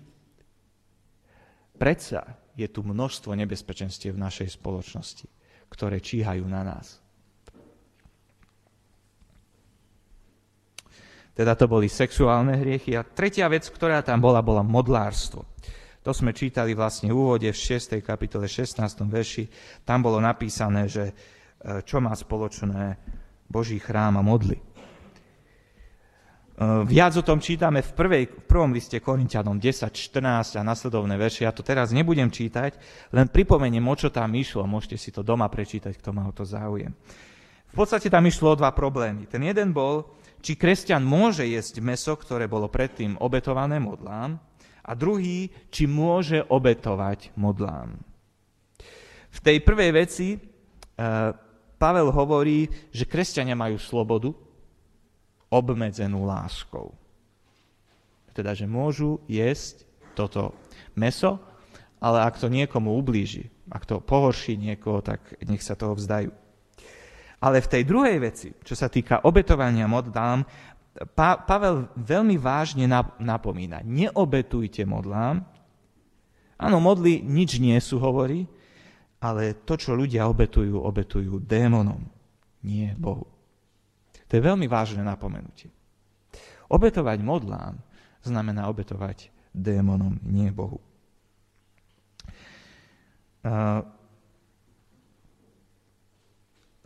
predsa 1.76 2.38
je 2.54 2.68
tu 2.70 2.86
množstvo 2.86 3.34
nebezpečenstiev 3.34 4.14
v 4.14 4.22
našej 4.22 4.48
spoločnosti, 4.60 5.26
ktoré 5.66 5.98
číhajú 5.98 6.46
na 6.46 6.62
nás. 6.62 7.01
Teda 11.32 11.56
to 11.56 11.64
boli 11.64 11.88
sexuálne 11.88 12.60
hriechy. 12.60 12.92
A 12.92 13.08
tretia 13.08 13.48
vec, 13.48 13.64
ktorá 13.72 14.04
tam 14.04 14.20
bola, 14.20 14.44
bola 14.44 14.60
modlárstvo. 14.60 15.48
To 16.02 16.10
sme 16.10 16.34
čítali 16.34 16.74
vlastne 16.74 17.14
v 17.14 17.16
úvode 17.16 17.48
v 17.48 17.56
6. 17.56 18.02
kapitole 18.02 18.50
16. 18.50 18.82
verši. 19.06 19.46
Tam 19.86 20.02
bolo 20.02 20.18
napísané, 20.18 20.90
že 20.90 21.04
e, 21.08 21.12
čo 21.86 22.02
má 22.02 22.10
spoločné 22.12 22.98
Boží 23.46 23.78
chrám 23.78 24.18
a 24.18 24.22
modly. 24.26 24.58
E, 24.58 24.62
viac 26.84 27.14
o 27.14 27.22
tom 27.22 27.38
čítame 27.38 27.86
v, 27.86 27.90
prvej, 27.94 28.24
v 28.28 28.44
prvom 28.50 28.74
liste 28.74 28.98
Korintianom 28.98 29.62
10, 29.62 29.94
14 29.94 30.58
a 30.58 30.66
nasledovné 30.66 31.14
verše. 31.14 31.46
Ja 31.46 31.54
to 31.54 31.62
teraz 31.62 31.94
nebudem 31.94 32.34
čítať, 32.34 32.76
len 33.14 33.30
pripomeniem, 33.30 33.86
o 33.86 33.94
čo 33.94 34.10
tam 34.10 34.34
išlo. 34.34 34.66
Môžete 34.66 34.98
si 34.98 35.14
to 35.14 35.22
doma 35.22 35.46
prečítať, 35.46 35.94
kto 35.96 36.10
má 36.10 36.26
o 36.26 36.34
to 36.34 36.42
záujem. 36.42 36.90
V 37.72 37.74
podstate 37.78 38.10
tam 38.10 38.26
išlo 38.26 38.52
o 38.52 38.58
dva 38.58 38.74
problémy. 38.74 39.30
Ten 39.30 39.46
jeden 39.46 39.70
bol, 39.70 40.04
či 40.42 40.58
kresťan 40.58 41.06
môže 41.06 41.46
jesť 41.46 41.78
meso, 41.78 42.12
ktoré 42.18 42.50
bolo 42.50 42.66
predtým 42.66 43.14
obetované 43.22 43.78
modlám, 43.78 44.36
a 44.82 44.92
druhý, 44.98 45.46
či 45.70 45.86
môže 45.86 46.42
obetovať 46.50 47.30
modlám. 47.38 47.94
V 49.32 49.38
tej 49.38 49.62
prvej 49.62 49.90
veci 49.94 50.28
e, 50.34 50.38
Pavel 51.78 52.10
hovorí, 52.10 52.66
že 52.90 53.06
kresťania 53.06 53.54
majú 53.54 53.78
slobodu 53.78 54.34
obmedzenú 55.48 56.26
láskou. 56.26 56.90
Teda, 58.34 58.56
že 58.58 58.66
môžu 58.66 59.22
jesť 59.30 59.86
toto 60.18 60.56
meso, 60.98 61.38
ale 62.02 62.26
ak 62.26 62.42
to 62.42 62.50
niekomu 62.50 62.92
ublíži, 62.98 63.46
ak 63.70 63.86
to 63.86 64.02
pohorší 64.02 64.58
niekoho, 64.58 64.98
tak 65.00 65.38
nech 65.46 65.62
sa 65.62 65.78
toho 65.78 65.94
vzdajú. 65.94 66.41
Ale 67.42 67.58
v 67.58 67.70
tej 67.70 67.82
druhej 67.82 68.16
veci, 68.22 68.48
čo 68.62 68.78
sa 68.78 68.86
týka 68.86 69.26
obetovania 69.26 69.90
modlám, 69.90 70.46
pa- 71.14 71.42
Pavel 71.42 71.90
veľmi 71.98 72.38
vážne 72.38 72.86
napomína. 73.18 73.82
Neobetujte 73.82 74.86
modlám. 74.86 75.42
Áno, 76.62 76.78
modly 76.78 77.18
nič 77.18 77.58
nie 77.58 77.74
sú, 77.82 77.98
hovorí, 77.98 78.46
ale 79.18 79.58
to, 79.66 79.74
čo 79.74 79.98
ľudia 79.98 80.30
obetujú, 80.30 80.78
obetujú 80.78 81.42
démonom, 81.42 82.06
nie 82.62 82.94
Bohu. 82.94 83.26
To 84.30 84.32
je 84.38 84.42
veľmi 84.42 84.70
vážne 84.70 85.02
napomenutie. 85.02 85.74
Obetovať 86.70 87.18
modlám 87.20 87.74
znamená 88.22 88.70
obetovať 88.70 89.34
démonom, 89.50 90.22
nie 90.22 90.48
Bohu. 90.54 90.78
Uh, 93.42 93.82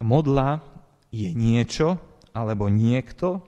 modla 0.01 0.61
je 1.09 1.33
niečo 1.33 1.97
alebo 2.37 2.69
niekto, 2.69 3.41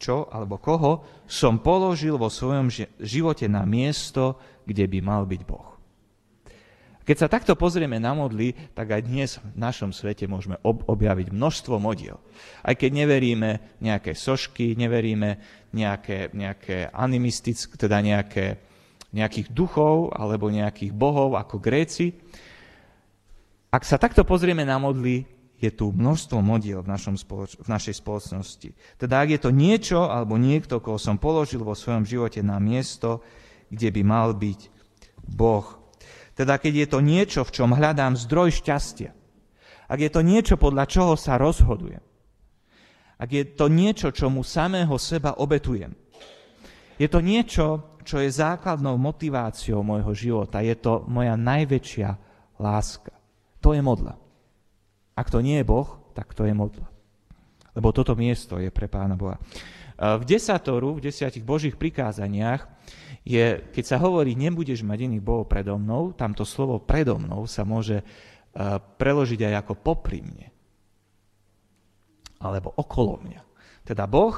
čo 0.00 0.26
alebo 0.32 0.58
koho 0.58 1.04
som 1.28 1.60
položil 1.60 2.16
vo 2.16 2.32
svojom 2.32 2.72
živote 2.98 3.46
na 3.46 3.62
miesto, 3.68 4.40
kde 4.64 4.88
by 4.88 4.98
mal 5.04 5.22
byť 5.28 5.42
Boh. 5.44 5.72
Keď 7.02 7.16
sa 7.18 7.26
takto 7.26 7.58
pozrieme 7.58 7.98
na 7.98 8.14
modly, 8.14 8.54
tak 8.78 8.94
aj 8.94 9.02
dnes 9.02 9.30
v 9.42 9.58
našom 9.58 9.90
svete 9.90 10.30
môžeme 10.30 10.54
ob- 10.62 10.86
objaviť 10.86 11.34
množstvo 11.34 11.74
modiel. 11.82 12.22
Aj 12.62 12.78
keď 12.78 12.90
neveríme 12.94 13.58
nejaké 13.82 14.14
sošky, 14.14 14.78
neveríme 14.78 15.42
nejaké, 15.74 16.30
nejaké 16.30 16.94
animistické, 16.94 17.74
teda 17.74 17.98
nejaké, 17.98 18.62
nejakých 19.10 19.50
duchov 19.50 20.14
alebo 20.14 20.46
nejakých 20.46 20.94
bohov 20.94 21.34
ako 21.34 21.58
Gréci, 21.58 22.14
ak 23.72 23.88
sa 23.88 23.96
takto 23.96 24.22
pozrieme 24.22 24.62
na 24.62 24.76
modly, 24.76 25.24
je 25.62 25.70
tu 25.70 25.94
množstvo 25.94 26.42
modiel 26.42 26.82
v, 26.82 26.90
našom 26.90 27.14
spoloč- 27.14 27.54
v 27.62 27.68
našej 27.70 28.02
spoločnosti. 28.02 28.74
Teda 28.98 29.22
ak 29.22 29.30
je 29.30 29.40
to 29.40 29.54
niečo 29.54 30.10
alebo 30.10 30.34
niekto, 30.34 30.82
koho 30.82 30.98
som 30.98 31.22
položil 31.22 31.62
vo 31.62 31.78
svojom 31.78 32.02
živote 32.02 32.42
na 32.42 32.58
miesto, 32.58 33.22
kde 33.70 33.94
by 33.94 34.02
mal 34.02 34.34
byť 34.34 34.60
Boh. 35.38 35.64
Teda 36.34 36.58
keď 36.58 36.72
je 36.74 36.86
to 36.90 36.98
niečo, 36.98 37.40
v 37.46 37.54
čom 37.54 37.70
hľadám 37.78 38.18
zdroj 38.18 38.58
šťastia, 38.58 39.14
ak 39.86 39.98
je 40.00 40.10
to 40.10 40.20
niečo, 40.26 40.58
podľa 40.58 40.84
čoho 40.90 41.14
sa 41.14 41.38
rozhodujem, 41.38 42.02
ak 43.22 43.30
je 43.30 43.44
to 43.54 43.70
niečo, 43.70 44.10
čomu 44.10 44.42
samého 44.42 44.98
seba 44.98 45.38
obetujem, 45.38 45.94
je 46.98 47.06
to 47.06 47.22
niečo, 47.22 47.66
čo 48.02 48.18
je 48.18 48.34
základnou 48.34 48.98
motiváciou 48.98 49.86
môjho 49.86 50.10
života, 50.10 50.58
je 50.58 50.74
to 50.74 51.06
moja 51.06 51.38
najväčšia 51.38 52.10
láska. 52.58 53.14
To 53.62 53.78
je 53.78 53.82
modla. 53.84 54.18
Ak 55.12 55.28
to 55.28 55.44
nie 55.44 55.60
je 55.60 55.68
Boh, 55.68 55.88
tak 56.16 56.32
to 56.32 56.48
je 56.48 56.54
modla. 56.56 56.88
Lebo 57.72 57.92
toto 57.92 58.12
miesto 58.16 58.60
je 58.60 58.68
pre 58.68 58.88
Pána 58.88 59.16
Boha. 59.16 59.40
V 59.96 60.24
desatoru, 60.24 60.98
v 60.98 61.04
desiatich 61.08 61.44
Božích 61.44 61.76
prikázaniach, 61.76 62.68
je, 63.22 63.62
keď 63.70 63.84
sa 63.86 63.96
hovorí, 64.02 64.34
nebudeš 64.34 64.82
mať 64.82 65.06
iných 65.06 65.22
bohov 65.22 65.46
predo 65.46 65.78
mnou, 65.78 66.10
tamto 66.10 66.42
slovo 66.42 66.82
predo 66.82 67.22
mnou 67.22 67.46
sa 67.46 67.62
môže 67.62 68.02
preložiť 68.98 69.40
aj 69.48 69.54
ako 69.64 69.72
popri 69.78 70.20
mne. 70.20 70.48
Alebo 72.42 72.74
okolo 72.74 73.22
mňa. 73.22 73.40
Teda 73.86 74.10
Boh 74.10 74.34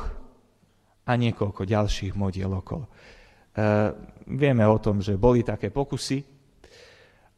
a 1.04 1.12
niekoľko 1.16 1.64
ďalších 1.64 2.12
modiel 2.16 2.52
okolo. 2.52 2.84
E, 2.86 2.90
vieme 4.28 4.64
o 4.64 4.76
tom, 4.80 5.00
že 5.00 5.20
boli 5.20 5.44
také 5.44 5.68
pokusy 5.68 6.20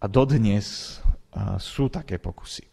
a 0.03 0.07
dodnes 0.07 0.99
a, 1.35 1.59
sú 1.59 1.91
také 1.91 2.19
pokusy, 2.19 2.67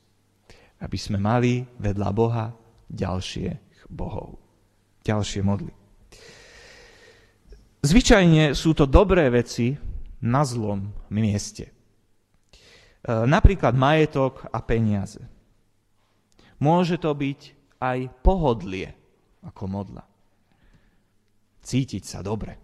aby 0.83 0.97
sme 0.99 1.15
mali 1.15 1.63
vedľa 1.79 2.09
Boha 2.11 2.51
ďalších 2.91 3.87
bohov, 3.87 4.35
ďalšie 5.07 5.41
modly. 5.41 5.71
Zvyčajne 7.83 8.55
sú 8.55 8.71
to 8.75 8.87
dobré 8.87 9.27
veci 9.27 9.75
na 10.23 10.43
zlom 10.47 10.91
mieste. 11.11 11.67
E, 11.67 11.71
napríklad 13.07 13.75
majetok 13.75 14.47
a 14.47 14.63
peniaze. 14.63 15.19
Môže 16.63 16.95
to 16.95 17.11
byť 17.11 17.39
aj 17.83 17.99
pohodlie 18.23 18.95
ako 19.43 19.63
modla. 19.67 20.03
Cítiť 21.59 22.03
sa 22.07 22.23
dobre. 22.23 22.55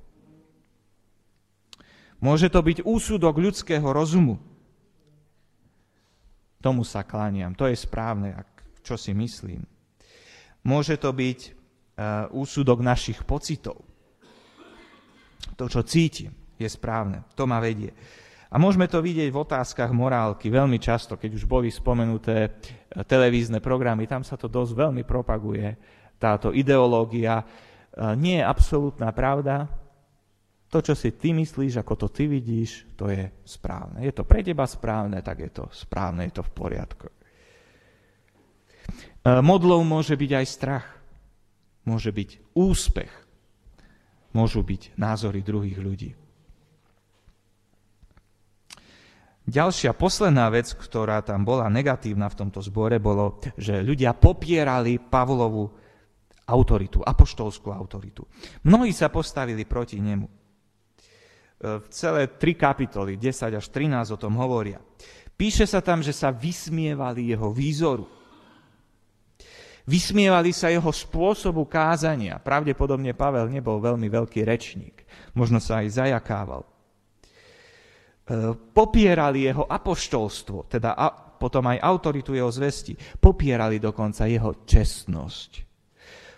Môže 2.23 2.51
to 2.51 2.63
byť 2.63 2.83
úsudok 2.83 3.39
ľudského 3.39 3.83
rozumu. 3.91 4.39
Tomu 6.59 6.83
sa 6.83 7.07
kláňam. 7.07 7.55
To 7.55 7.67
je 7.67 7.75
správne, 7.75 8.35
čo 8.83 8.99
si 8.99 9.15
myslím. 9.15 9.63
Môže 10.67 10.99
to 10.99 11.15
byť 11.15 11.39
uh, 11.47 11.51
úsudok 12.35 12.83
našich 12.83 13.23
pocitov. 13.23 13.79
To, 15.55 15.65
čo 15.71 15.87
cítim, 15.87 16.35
je 16.59 16.67
správne. 16.67 17.23
To 17.39 17.47
ma 17.47 17.63
vedie. 17.63 17.95
A 18.49 18.57
môžeme 18.57 18.89
to 18.89 18.99
vidieť 18.99 19.29
v 19.29 19.41
otázkach 19.45 19.93
morálky 19.93 20.49
veľmi 20.49 20.81
často, 20.81 21.15
keď 21.15 21.37
už 21.37 21.45
boli 21.45 21.69
spomenuté 21.69 22.49
e, 22.49 22.49
televízne 23.05 23.61
programy, 23.61 24.09
tam 24.09 24.25
sa 24.25 24.41
to 24.41 24.49
dosť 24.49 24.73
veľmi 24.73 25.05
propaguje, 25.05 25.77
táto 26.17 26.49
ideológia. 26.49 27.39
E, 27.39 27.45
nie 28.17 28.41
je 28.41 28.49
absolútna 28.49 29.13
pravda. 29.13 29.69
To, 30.69 30.85
čo 30.85 30.93
si 30.93 31.17
ty 31.17 31.33
myslíš, 31.33 31.81
ako 31.81 32.05
to 32.05 32.07
ty 32.13 32.29
vidíš, 32.29 32.93
to 32.93 33.09
je 33.09 33.25
správne. 33.41 34.05
Je 34.05 34.13
to 34.13 34.21
pre 34.21 34.45
teba 34.45 34.69
správne, 34.69 35.17
tak 35.25 35.41
je 35.41 35.49
to 35.49 35.65
správne, 35.73 36.29
je 36.29 36.33
to 36.37 36.45
v 36.45 36.51
poriadku. 36.53 37.09
E, 37.09 37.13
modlou 39.41 39.81
môže 39.81 40.13
byť 40.13 40.31
aj 40.37 40.45
strach. 40.45 40.85
Môže 41.89 42.13
byť 42.13 42.53
úspech. 42.53 43.09
Môžu 44.37 44.61
byť 44.61 44.93
názory 44.93 45.41
druhých 45.41 45.79
ľudí. 45.81 46.11
Ďalšia 49.49 49.97
posledná 49.97 50.45
vec, 50.53 50.69
ktorá 50.77 51.25
tam 51.25 51.41
bola 51.41 51.65
negatívna 51.73 52.29
v 52.29 52.45
tomto 52.45 52.61
zbore, 52.61 53.01
bolo, 53.01 53.41
že 53.57 53.81
ľudia 53.81 54.13
popierali 54.13 55.01
Pavlovu 55.01 55.65
autoritu, 56.45 57.01
apoštolskú 57.01 57.73
autoritu. 57.73 58.29
Mnohí 58.69 58.93
sa 58.93 59.09
postavili 59.09 59.65
proti 59.65 59.97
nemu. 59.97 60.38
E, 61.59 61.83
celé 61.91 62.31
tri 62.39 62.55
kapitoly, 62.55 63.19
10 63.19 63.59
až 63.59 63.65
13 63.67 64.15
o 64.15 64.17
tom 64.17 64.39
hovoria. 64.39 64.79
Píše 65.35 65.67
sa 65.67 65.83
tam, 65.83 65.99
že 65.99 66.15
sa 66.15 66.31
vysmievali 66.31 67.35
jeho 67.35 67.51
výzoru. 67.51 68.07
Vysmievali 69.83 70.55
sa 70.55 70.71
jeho 70.71 70.87
spôsobu 70.87 71.67
kázania. 71.67 72.39
Pravdepodobne 72.39 73.11
Pavel 73.11 73.51
nebol 73.51 73.83
veľmi 73.83 74.07
veľký 74.07 74.47
rečník. 74.47 75.03
Možno 75.35 75.59
sa 75.59 75.83
aj 75.83 75.99
zajakával. 75.99 76.63
E, 76.63 76.69
popierali 78.55 79.51
jeho 79.51 79.67
apoštolstvo, 79.67 80.71
teda 80.71 80.95
potom 81.35 81.67
aj 81.75 81.83
autoritu 81.83 82.39
jeho 82.39 82.51
zvesti, 82.51 82.95
popierali 83.19 83.83
dokonca 83.83 84.31
jeho 84.31 84.63
čestnosť. 84.63 85.51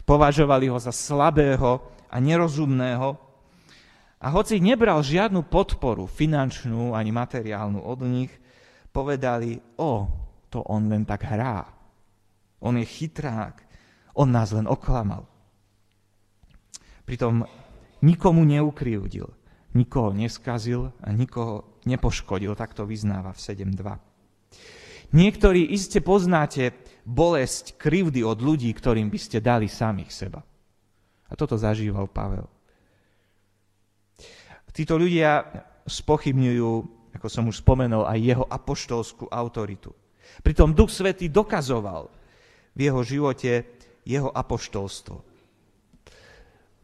Považovali 0.01 0.65
ho 0.65 0.81
za 0.81 0.89
slabého 0.89 2.01
a 2.09 2.17
nerozumného 2.17 3.30
a 4.21 4.27
hoci 4.29 4.61
nebral 4.61 5.01
žiadnu 5.01 5.49
podporu, 5.49 6.05
finančnú 6.05 6.93
ani 6.93 7.09
materiálnu 7.09 7.81
od 7.81 8.05
nich, 8.05 8.29
povedali, 8.93 9.57
o, 9.81 10.05
to 10.45 10.61
on 10.61 10.85
len 10.85 11.09
tak 11.09 11.25
hrá. 11.25 11.65
On 12.61 12.77
je 12.77 12.85
chytrák, 12.85 13.57
on 14.13 14.29
nás 14.29 14.53
len 14.53 14.69
oklamal. 14.69 15.25
Pritom 17.01 17.41
nikomu 18.05 18.45
neukrivdil, 18.45 19.25
nikoho 19.73 20.13
neskazil 20.13 20.93
a 21.01 21.09
nikoho 21.09 21.81
nepoškodil, 21.89 22.53
tak 22.53 22.77
to 22.77 22.85
vyznáva 22.85 23.33
v 23.33 23.41
7.2. 23.41 25.17
Niektorí 25.17 25.73
iste 25.73 25.99
poznáte 25.99 26.77
bolesť, 27.03 27.75
krivdy 27.75 28.21
od 28.21 28.37
ľudí, 28.37 28.69
ktorým 28.69 29.09
by 29.09 29.19
ste 29.19 29.41
dali 29.41 29.65
samých 29.65 30.13
seba. 30.13 30.45
A 31.25 31.33
toto 31.33 31.57
zažíval 31.57 32.05
Pavel. 32.05 32.60
Títo 34.71 34.95
ľudia 34.95 35.43
spochybňujú, 35.83 36.71
ako 37.15 37.27
som 37.27 37.47
už 37.51 37.59
spomenul, 37.59 38.07
aj 38.07 38.19
jeho 38.19 38.45
apoštolskú 38.47 39.27
autoritu. 39.27 39.91
Pritom 40.39 40.71
Duch 40.71 40.91
Svetý 40.91 41.27
dokazoval 41.27 42.07
v 42.71 42.79
jeho 42.79 43.03
živote 43.03 43.67
jeho 44.07 44.31
apoštolstvo. 44.31 45.17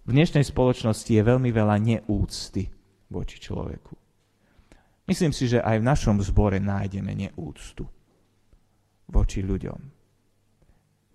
V 0.07 0.09
dnešnej 0.15 0.43
spoločnosti 0.47 1.11
je 1.11 1.23
veľmi 1.23 1.51
veľa 1.51 1.75
neúcty 1.83 2.71
voči 3.11 3.37
človeku. 3.39 3.95
Myslím 5.07 5.31
si, 5.31 5.47
že 5.47 5.63
aj 5.63 5.79
v 5.79 5.87
našom 5.87 6.19
zbore 6.23 6.59
nájdeme 6.59 7.15
neúctu 7.15 7.87
voči 9.07 9.39
ľuďom. 9.43 9.79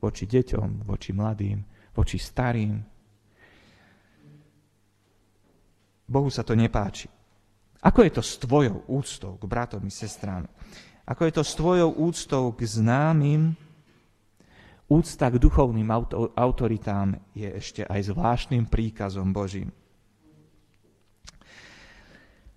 Voči 0.01 0.25
deťom, 0.25 0.89
voči 0.89 1.11
mladým, 1.13 1.61
voči 1.97 2.17
starým. 2.17 2.81
Bohu 6.13 6.29
sa 6.29 6.45
to 6.45 6.53
nepáči. 6.53 7.09
Ako 7.83 8.05
je 8.05 8.13
to 8.13 8.23
s 8.23 8.37
tvojou 8.37 8.85
úctou 8.93 9.41
k 9.41 9.45
bratom 9.49 9.81
i 9.83 9.91
sestrám? 9.91 10.45
Ako 11.09 11.27
je 11.27 11.33
to 11.35 11.43
s 11.43 11.57
tvojou 11.57 11.91
úctou 11.99 12.53
k 12.53 12.63
známym? 12.63 13.57
Úcta 14.93 15.33
k 15.33 15.41
duchovným 15.41 15.89
autoritám 16.37 17.17
je 17.33 17.49
ešte 17.49 17.83
aj 17.89 18.13
zvláštnym 18.13 18.69
príkazom 18.69 19.33
Božím. 19.33 19.73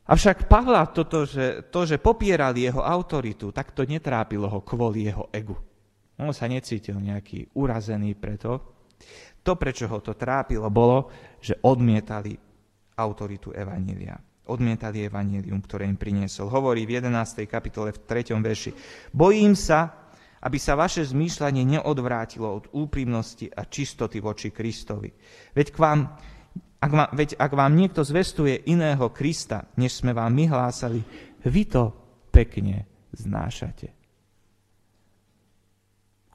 Avšak 0.06 0.46
Pavla 0.46 0.86
toto, 0.94 1.26
že, 1.26 1.66
to, 1.74 1.88
že 1.90 1.98
popierali 1.98 2.70
jeho 2.70 2.86
autoritu, 2.86 3.50
tak 3.50 3.74
to 3.74 3.88
netrápilo 3.90 4.46
ho 4.46 4.62
kvôli 4.62 5.10
jeho 5.10 5.34
egu. 5.34 5.58
On 6.22 6.30
sa 6.30 6.46
necítil 6.46 7.02
nejaký 7.02 7.58
urazený 7.58 8.14
preto. 8.14 8.78
To, 9.42 9.58
prečo 9.58 9.90
ho 9.90 10.00
to 10.06 10.14
trápilo, 10.14 10.70
bolo, 10.70 11.10
že 11.42 11.58
odmietali 11.66 12.38
autoritu 12.96 13.52
Evanília. 13.52 14.16
Odmietali 14.46 15.10
Evanílium, 15.10 15.58
ktoré 15.64 15.90
im 15.90 15.98
priniesol. 15.98 16.50
Hovorí 16.54 16.86
v 16.86 17.02
11. 17.02 17.50
kapitole 17.50 17.92
v 17.92 18.00
3. 18.06 18.38
verši. 18.38 18.72
Bojím 19.10 19.58
sa, 19.58 20.06
aby 20.46 20.62
sa 20.62 20.78
vaše 20.78 21.02
zmýšľanie 21.02 21.66
neodvrátilo 21.66 22.46
od 22.46 22.66
úprimnosti 22.78 23.50
a 23.50 23.66
čistoty 23.66 24.22
voči 24.22 24.54
Kristovi. 24.54 25.10
Veď 25.58 25.68
k 25.74 25.78
vám 25.82 26.00
ak 26.86 26.92
vám, 26.94 27.10
veď 27.18 27.30
ak 27.42 27.52
vám 27.58 27.74
niekto 27.74 28.06
zvestuje 28.06 28.70
iného 28.70 29.10
Krista, 29.10 29.66
než 29.74 30.06
sme 30.06 30.14
vám 30.14 30.30
my 30.30 30.46
hlásali, 30.46 31.02
vy 31.42 31.66
to 31.66 31.90
pekne 32.30 32.86
znášate. 33.10 33.90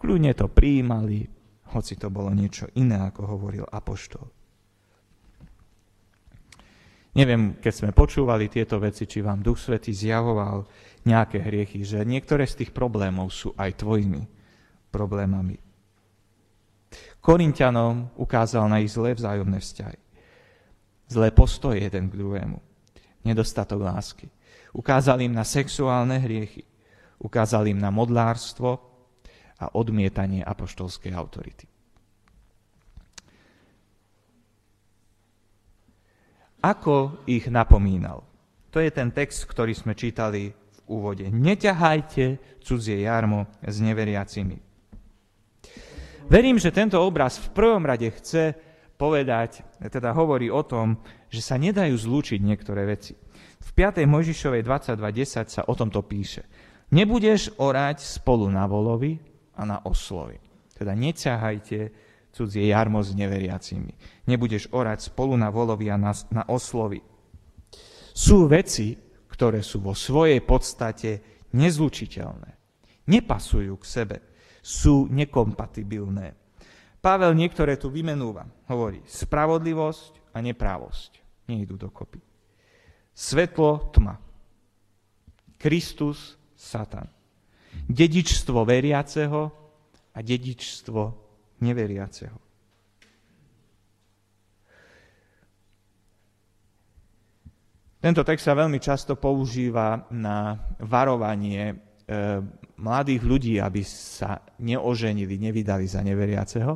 Kľudne 0.01 0.33
to 0.35 0.51
prijímali, 0.51 1.29
hoci 1.71 1.95
to 1.95 2.11
bolo 2.11 2.35
niečo 2.35 2.67
iné, 2.75 2.99
ako 2.99 3.37
hovoril 3.37 3.63
Apoštol. 3.69 4.40
Neviem, 7.11 7.59
keď 7.59 7.73
sme 7.75 7.91
počúvali 7.91 8.47
tieto 8.47 8.79
veci, 8.79 9.03
či 9.05 9.19
vám 9.19 9.43
Duch 9.43 9.59
Svety 9.59 9.91
zjavoval 9.91 10.63
nejaké 11.07 11.43
hriechy, 11.43 11.83
že 11.83 12.07
niektoré 12.07 12.47
z 12.47 12.63
tých 12.63 12.71
problémov 12.71 13.35
sú 13.35 13.51
aj 13.59 13.83
tvojimi 13.83 14.23
problémami. 14.95 15.59
Korintianom 17.19 18.15
ukázal 18.15 18.71
na 18.71 18.79
ich 18.79 18.95
zlé 18.95 19.19
vzájomné 19.19 19.59
vzťahy 19.59 20.11
zlé 21.11 21.35
postoje 21.35 21.83
jeden 21.83 22.07
k 22.07 22.17
druhému, 22.17 22.59
nedostatok 23.27 23.83
lásky. 23.83 24.31
Ukázal 24.71 25.27
im 25.27 25.35
na 25.35 25.43
sexuálne 25.43 26.23
hriechy, 26.23 26.63
ukázal 27.19 27.67
im 27.67 27.83
na 27.83 27.91
modlárstvo 27.91 28.79
a 29.59 29.75
odmietanie 29.75 30.47
apoštolskej 30.47 31.11
autority. 31.11 31.67
Ako 36.61 37.25
ich 37.25 37.49
napomínal? 37.49 38.21
To 38.71 38.79
je 38.79 38.93
ten 38.93 39.11
text, 39.11 39.49
ktorý 39.49 39.73
sme 39.73 39.97
čítali 39.97 40.53
v 40.53 40.79
úvode. 40.87 41.27
Neťahajte 41.27 42.61
cudzie 42.61 43.03
jarmo 43.03 43.49
s 43.65 43.81
neveriacimi. 43.81 44.61
Verím, 46.31 46.63
že 46.63 46.71
tento 46.71 47.01
obraz 47.03 47.43
v 47.43 47.49
prvom 47.51 47.83
rade 47.83 48.07
chce 48.07 48.55
povedať, 48.95 49.67
teda 49.81 50.13
hovorí 50.15 50.53
o 50.53 50.63
tom, 50.63 51.01
že 51.33 51.43
sa 51.43 51.57
nedajú 51.57 51.97
zlúčiť 51.97 52.39
niektoré 52.39 52.87
veci. 52.87 53.17
V 53.61 53.69
5. 53.75 54.05
Mojžišovej 54.05 54.63
22.10 54.63 55.49
sa 55.49 55.63
o 55.67 55.75
tomto 55.75 56.05
píše. 56.05 56.45
Nebudeš 56.93 57.57
orať 57.57 58.05
spolu 58.05 58.53
na 58.53 58.69
volovi 58.69 59.17
a 59.57 59.65
na 59.67 59.81
oslovi. 59.83 60.39
Teda 60.77 60.93
neťahajte 60.93 61.79
cudzie 62.31 62.71
jarmo 62.71 63.03
s 63.03 63.13
neveriacimi. 63.15 63.93
Nebudeš 64.27 64.71
orať 64.71 65.11
spolu 65.11 65.35
na 65.37 65.51
volovia 65.51 65.99
na, 65.99 66.15
na 66.31 66.47
oslovy. 66.47 67.03
Sú 68.15 68.47
veci, 68.51 68.95
ktoré 69.31 69.63
sú 69.63 69.81
vo 69.81 69.95
svojej 69.95 70.43
podstate 70.43 71.11
nezlučiteľné. 71.55 72.51
Nepasujú 73.11 73.75
k 73.81 73.85
sebe. 73.87 74.17
Sú 74.61 75.09
nekompatibilné. 75.09 76.37
Pavel 77.01 77.33
niektoré 77.33 77.81
tu 77.81 77.89
vymenúva. 77.89 78.45
Hovorí, 78.69 79.01
spravodlivosť 79.09 80.37
a 80.37 80.39
neprávosť. 80.45 81.11
Nejdu 81.49 81.81
dokopy. 81.81 82.21
Svetlo, 83.17 83.89
tma. 83.91 84.21
Kristus, 85.57 86.37
Satan. 86.53 87.09
Dedičstvo 87.89 88.65
veriaceho 88.69 89.41
a 90.13 90.19
dedičstvo 90.21 91.30
neveriaceho. 91.61 92.51
Tento 98.01 98.25
text 98.25 98.49
sa 98.49 98.57
veľmi 98.57 98.81
často 98.81 99.13
používa 99.21 100.09
na 100.09 100.57
varovanie 100.81 101.69
e, 101.69 101.75
mladých 102.81 103.23
ľudí, 103.29 103.55
aby 103.61 103.85
sa 103.85 104.41
neoženili, 104.57 105.37
nevydali 105.37 105.85
za 105.85 106.01
neveriaceho. 106.01 106.73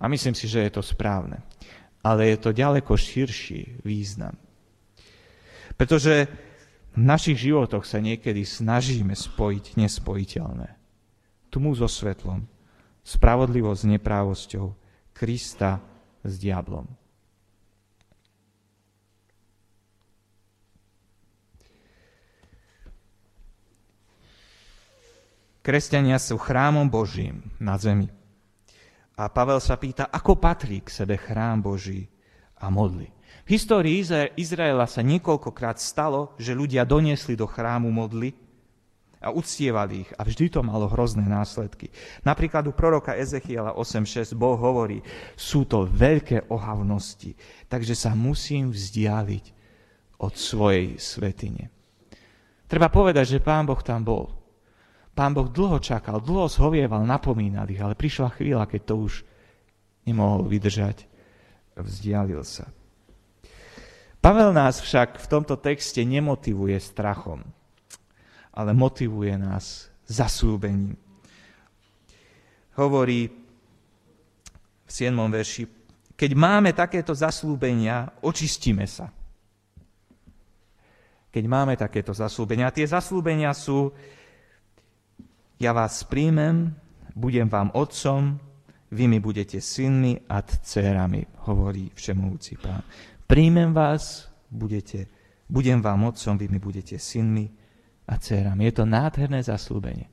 A 0.00 0.04
myslím 0.04 0.36
si, 0.36 0.44
že 0.44 0.68
je 0.68 0.72
to 0.76 0.84
správne. 0.84 1.40
Ale 2.04 2.36
je 2.36 2.36
to 2.36 2.52
ďaleko 2.52 2.92
širší 2.92 3.80
význam. 3.88 4.36
Pretože 5.80 6.28
v 6.92 7.00
našich 7.08 7.40
životoch 7.40 7.88
sa 7.88 7.96
niekedy 8.04 8.44
snažíme 8.44 9.16
spojiť 9.16 9.80
nespojiteľné. 9.80 10.68
Tmu 11.48 11.72
so 11.72 11.88
svetlom, 11.88 12.44
spravodlivosť 13.04 13.80
s 13.80 13.90
neprávosťou, 13.96 14.66
Krista 15.16 15.80
s 16.24 16.34
diablom. 16.40 16.88
Kresťania 25.60 26.16
sú 26.16 26.40
chrámom 26.40 26.88
Božím 26.88 27.44
na 27.60 27.76
zemi. 27.76 28.08
A 29.20 29.28
Pavel 29.28 29.60
sa 29.60 29.76
pýta, 29.76 30.08
ako 30.08 30.40
patrí 30.40 30.80
k 30.80 30.88
sebe 30.88 31.20
chrám 31.20 31.60
Boží 31.60 32.08
a 32.56 32.72
modli. 32.72 33.12
V 33.44 33.60
histórii 33.60 34.00
Izraela 34.40 34.88
sa 34.88 35.04
niekoľkokrát 35.04 35.76
stalo, 35.76 36.32
že 36.40 36.56
ľudia 36.56 36.88
doniesli 36.88 37.36
do 37.36 37.44
chrámu 37.44 37.92
modly 37.92 38.32
a 39.20 39.28
uctievali 39.28 40.08
ich 40.08 40.10
a 40.16 40.24
vždy 40.24 40.48
to 40.48 40.60
malo 40.64 40.88
hrozné 40.88 41.20
následky. 41.28 41.92
Napríklad 42.24 42.64
u 42.64 42.72
proroka 42.72 43.12
Ezechiela 43.12 43.76
8.6 43.76 44.32
Boh 44.32 44.56
hovorí, 44.56 45.04
sú 45.36 45.68
to 45.68 45.84
veľké 45.84 46.48
ohavnosti, 46.48 47.36
takže 47.68 47.92
sa 47.92 48.16
musím 48.16 48.72
vzdialiť 48.72 49.44
od 50.24 50.32
svojej 50.32 50.96
svetine. 50.96 51.68
Treba 52.64 52.88
povedať, 52.88 53.36
že 53.36 53.44
pán 53.44 53.68
Boh 53.68 53.80
tam 53.84 54.00
bol. 54.00 54.32
Pán 55.12 55.36
Boh 55.36 55.52
dlho 55.52 55.76
čakal, 55.84 56.22
dlho 56.24 56.48
zhovieval, 56.48 57.04
napomínal 57.04 57.68
ich, 57.68 57.82
ale 57.82 57.98
prišla 57.98 58.32
chvíľa, 58.40 58.64
keď 58.64 58.82
to 58.88 58.94
už 59.04 59.12
nemohol 60.08 60.48
vydržať, 60.48 61.04
vzdialil 61.76 62.40
sa. 62.40 62.72
Pavel 64.20 64.52
nás 64.52 64.80
však 64.80 65.16
v 65.16 65.26
tomto 65.28 65.56
texte 65.60 66.04
nemotivuje 66.04 66.76
strachom, 66.76 67.44
ale 68.54 68.74
motivuje 68.74 69.34
nás 69.38 69.90
zasúbením. 70.06 70.98
Hovorí 72.74 73.30
v 74.86 74.90
7. 74.90 75.14
verši, 75.14 75.62
keď 76.18 76.30
máme 76.34 76.74
takéto 76.74 77.14
zaslúbenia, 77.14 78.10
očistíme 78.20 78.84
sa. 78.84 79.08
Keď 81.30 81.44
máme 81.46 81.78
takéto 81.78 82.10
zaslúbenia. 82.10 82.74
Tie 82.74 82.84
zaslúbenia 82.84 83.54
sú, 83.54 83.94
ja 85.62 85.70
vás 85.70 86.02
príjmem, 86.02 86.74
budem 87.14 87.46
vám 87.46 87.70
otcom, 87.72 88.36
vy 88.90 89.06
mi 89.06 89.22
budete 89.22 89.62
synmi 89.62 90.26
a 90.26 90.42
dcerami, 90.42 91.46
hovorí 91.46 91.94
všemovúci 91.94 92.58
pán. 92.58 92.82
Príjmem 93.30 93.70
vás, 93.70 94.26
budete, 94.50 95.06
budem 95.46 95.78
vám 95.78 96.10
otcom, 96.10 96.34
vy 96.34 96.50
mi 96.50 96.58
budete 96.58 96.98
synmi 96.98 97.59
a 98.10 98.18
dcerami. 98.18 98.66
Je 98.66 98.74
to 98.74 98.84
nádherné 98.90 99.38
zaslúbenie. 99.38 100.10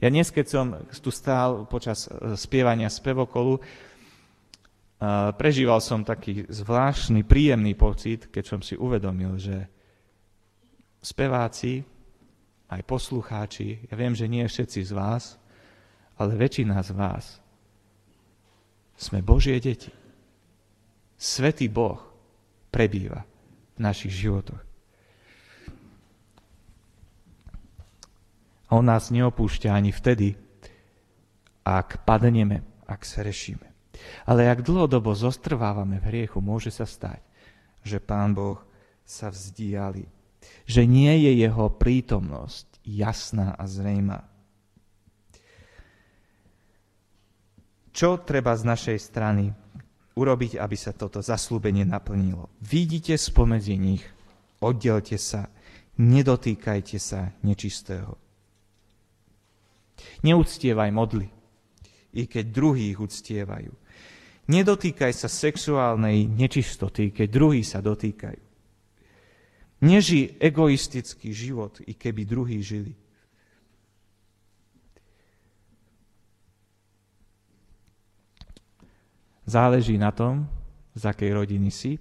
Ja 0.00 0.08
dnes, 0.08 0.32
keď 0.32 0.46
som 0.48 0.66
tu 0.88 1.12
stál 1.12 1.68
počas 1.68 2.08
e, 2.08 2.40
spievania 2.40 2.88
spevokolu, 2.88 3.60
e, 3.60 3.62
prežíval 5.36 5.84
som 5.84 6.00
taký 6.00 6.48
zvláštny, 6.48 7.20
príjemný 7.28 7.76
pocit, 7.76 8.32
keď 8.32 8.44
som 8.48 8.60
si 8.64 8.80
uvedomil, 8.80 9.36
že 9.36 9.68
speváci, 11.04 11.84
aj 12.72 12.80
poslucháči, 12.88 13.92
ja 13.92 13.94
viem, 13.94 14.16
že 14.16 14.24
nie 14.24 14.40
všetci 14.48 14.80
z 14.88 14.92
vás, 14.96 15.36
ale 16.16 16.40
väčšina 16.40 16.80
z 16.80 16.90
vás 16.96 17.44
sme 18.96 19.20
Božie 19.20 19.60
deti. 19.60 19.92
Svetý 21.20 21.68
Boh 21.68 22.00
prebýva 22.72 23.22
v 23.76 23.78
našich 23.84 24.16
životoch. 24.16 24.73
On 28.74 28.90
nás 28.90 29.14
neopúšťa 29.14 29.70
ani 29.70 29.94
vtedy, 29.94 30.34
ak 31.62 32.02
padneme, 32.02 32.66
ak 32.90 33.06
sa 33.06 33.22
rešíme. 33.22 33.70
Ale 34.26 34.50
ak 34.50 34.66
dlhodobo 34.66 35.14
zostrvávame 35.14 36.02
v 36.02 36.08
hriechu, 36.10 36.42
môže 36.42 36.74
sa 36.74 36.82
stať, 36.82 37.22
že 37.86 38.02
Pán 38.02 38.34
Boh 38.34 38.58
sa 39.06 39.30
vzdiali, 39.30 40.10
že 40.66 40.82
nie 40.84 41.14
je 41.30 41.46
jeho 41.46 41.70
prítomnosť 41.70 42.82
jasná 42.82 43.54
a 43.54 43.64
zrejmá. 43.64 44.26
Čo 47.94 48.18
treba 48.18 48.58
z 48.58 48.66
našej 48.66 48.98
strany 48.98 49.54
urobiť, 50.18 50.58
aby 50.58 50.74
sa 50.74 50.90
toto 50.90 51.22
zaslúbenie 51.22 51.86
naplnilo. 51.86 52.50
Vidíte 52.58 53.14
spomedzi 53.14 53.78
nich, 53.78 54.02
oddelte 54.58 55.14
sa, 55.14 55.46
nedotýkajte 55.94 56.98
sa 56.98 57.30
nečistého. 57.46 58.23
Neúctievaj 60.22 60.90
modly, 60.90 61.28
i 62.14 62.26
keď 62.26 62.44
druhých 62.50 62.96
uctievajú. 62.98 63.72
Nedotýkaj 64.44 65.12
sa 65.16 65.28
sexuálnej 65.30 66.28
nečistoty, 66.28 67.16
keď 67.16 67.28
druhí 67.32 67.64
sa 67.64 67.80
dotýkajú. 67.80 68.42
Neži 69.84 70.36
egoistický 70.40 71.32
život, 71.32 71.80
i 71.84 71.92
keby 71.92 72.24
druhí 72.24 72.60
žili. 72.60 72.96
Záleží 79.44 80.00
na 80.00 80.08
tom, 80.08 80.48
z 80.96 81.04
akej 81.04 81.36
rodiny 81.36 81.68
si 81.68 82.00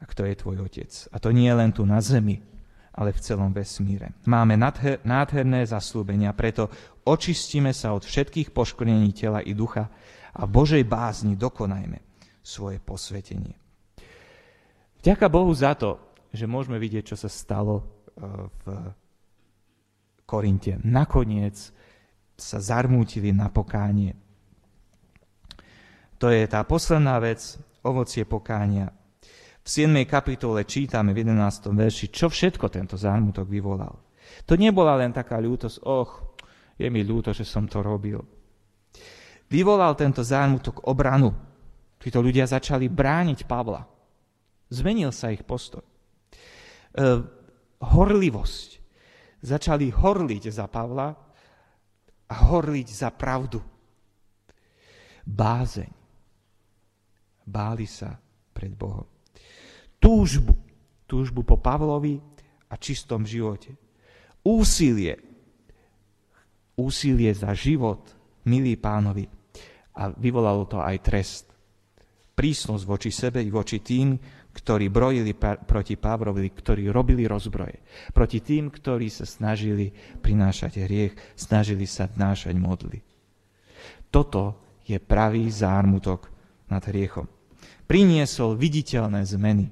a 0.00 0.08
kto 0.08 0.24
je 0.24 0.34
tvoj 0.36 0.64
otec. 0.64 0.88
A 1.12 1.20
to 1.20 1.28
nie 1.28 1.52
len 1.52 1.76
tu 1.76 1.84
na 1.84 2.00
zemi, 2.00 2.40
ale 2.96 3.12
v 3.12 3.20
celom 3.20 3.52
vesmíre. 3.52 4.16
Máme 4.24 4.56
nádherné 5.04 5.68
zaslúbenia, 5.68 6.32
preto 6.32 6.72
očistíme 7.10 7.74
sa 7.74 7.92
od 7.92 8.06
všetkých 8.06 8.54
poškodení 8.54 9.10
tela 9.10 9.42
i 9.42 9.52
ducha 9.52 9.90
a 10.34 10.46
Božej 10.46 10.86
bázni 10.86 11.34
dokonajme 11.34 11.98
svoje 12.40 12.78
posvetenie. 12.78 13.58
Vďaka 15.02 15.26
Bohu 15.26 15.50
za 15.50 15.74
to, 15.74 15.98
že 16.30 16.46
môžeme 16.46 16.78
vidieť, 16.78 17.12
čo 17.12 17.16
sa 17.18 17.26
stalo 17.26 17.80
e, 17.80 17.84
v 18.46 18.64
Korinte. 20.22 20.78
Nakoniec 20.86 21.56
sa 22.38 22.58
zarmútili 22.62 23.34
na 23.34 23.50
pokánie 23.50 24.14
to 26.20 26.28
je 26.28 26.44
tá 26.44 26.60
posledná 26.68 27.16
vec, 27.16 27.40
ovocie 27.80 28.28
pokánia. 28.28 28.92
V 29.64 29.68
7. 29.88 30.04
kapitole 30.04 30.68
čítame 30.68 31.16
v 31.16 31.24
11. 31.24 31.72
verši, 31.72 32.12
čo 32.12 32.28
všetko 32.28 32.68
tento 32.68 33.00
zármutok 33.00 33.48
vyvolal. 33.48 33.96
To 34.44 34.52
nebola 34.52 35.00
len 35.00 35.16
taká 35.16 35.40
ľútosť, 35.40 35.80
och, 35.80 36.29
je 36.80 36.88
mi 36.88 37.04
ľúto, 37.04 37.36
že 37.36 37.44
som 37.44 37.68
to 37.68 37.84
robil. 37.84 38.24
Vyvolal 39.52 39.92
tento 39.92 40.24
zármutok 40.24 40.88
obranu. 40.88 41.36
Títo 42.00 42.24
ľudia 42.24 42.48
začali 42.48 42.88
brániť 42.88 43.44
Pavla. 43.44 43.84
Zmenil 44.72 45.12
sa 45.12 45.28
ich 45.28 45.44
postoj. 45.44 45.84
E, 45.84 45.92
horlivosť. 47.84 48.70
Začali 49.44 49.92
horliť 49.92 50.48
za 50.48 50.64
Pavla 50.72 51.12
a 52.30 52.34
horliť 52.48 52.88
za 52.88 53.12
pravdu. 53.12 53.60
Bázeň 55.28 55.92
báli 57.44 57.84
sa 57.84 58.16
pred 58.54 58.72
Bohom. 58.72 59.04
Túžbu, 60.00 60.56
túžbu 61.04 61.44
po 61.44 61.60
Pavlovi 61.60 62.16
a 62.70 62.74
čistom 62.80 63.28
živote. 63.28 63.76
Úsilie, 64.46 65.29
úsilie 66.80 67.28
za 67.36 67.52
život, 67.52 68.08
milý 68.48 68.80
pánovi. 68.80 69.28
A 70.00 70.08
vyvolalo 70.08 70.64
to 70.64 70.80
aj 70.80 70.96
trest. 71.04 71.44
prísnosť 72.40 72.84
voči 72.88 73.12
sebe 73.12 73.44
i 73.44 73.52
voči 73.52 73.84
tým, 73.84 74.16
ktorí 74.50 74.88
brojili 74.88 75.36
proti 75.38 76.00
Pavrovi, 76.00 76.48
ktorí 76.48 76.88
robili 76.88 77.28
rozbroje. 77.28 77.84
Proti 78.16 78.40
tým, 78.40 78.72
ktorí 78.72 79.12
sa 79.12 79.28
snažili 79.28 79.92
prinášať 80.24 80.88
hriech, 80.88 81.36
snažili 81.36 81.84
sa 81.84 82.08
nášať 82.08 82.56
modly. 82.56 83.04
Toto 84.08 84.56
je 84.88 84.96
pravý 84.96 85.52
zármutok 85.52 86.32
nad 86.72 86.80
hriechom. 86.82 87.28
Priniesol 87.84 88.56
viditeľné 88.56 89.22
zmeny. 89.28 89.68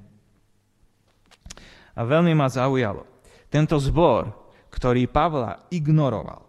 A 1.98 2.00
veľmi 2.04 2.36
ma 2.36 2.46
zaujalo. 2.46 3.02
Tento 3.48 3.80
zbor, 3.80 4.30
ktorý 4.68 5.08
Pavla 5.08 5.66
ignoroval, 5.72 6.44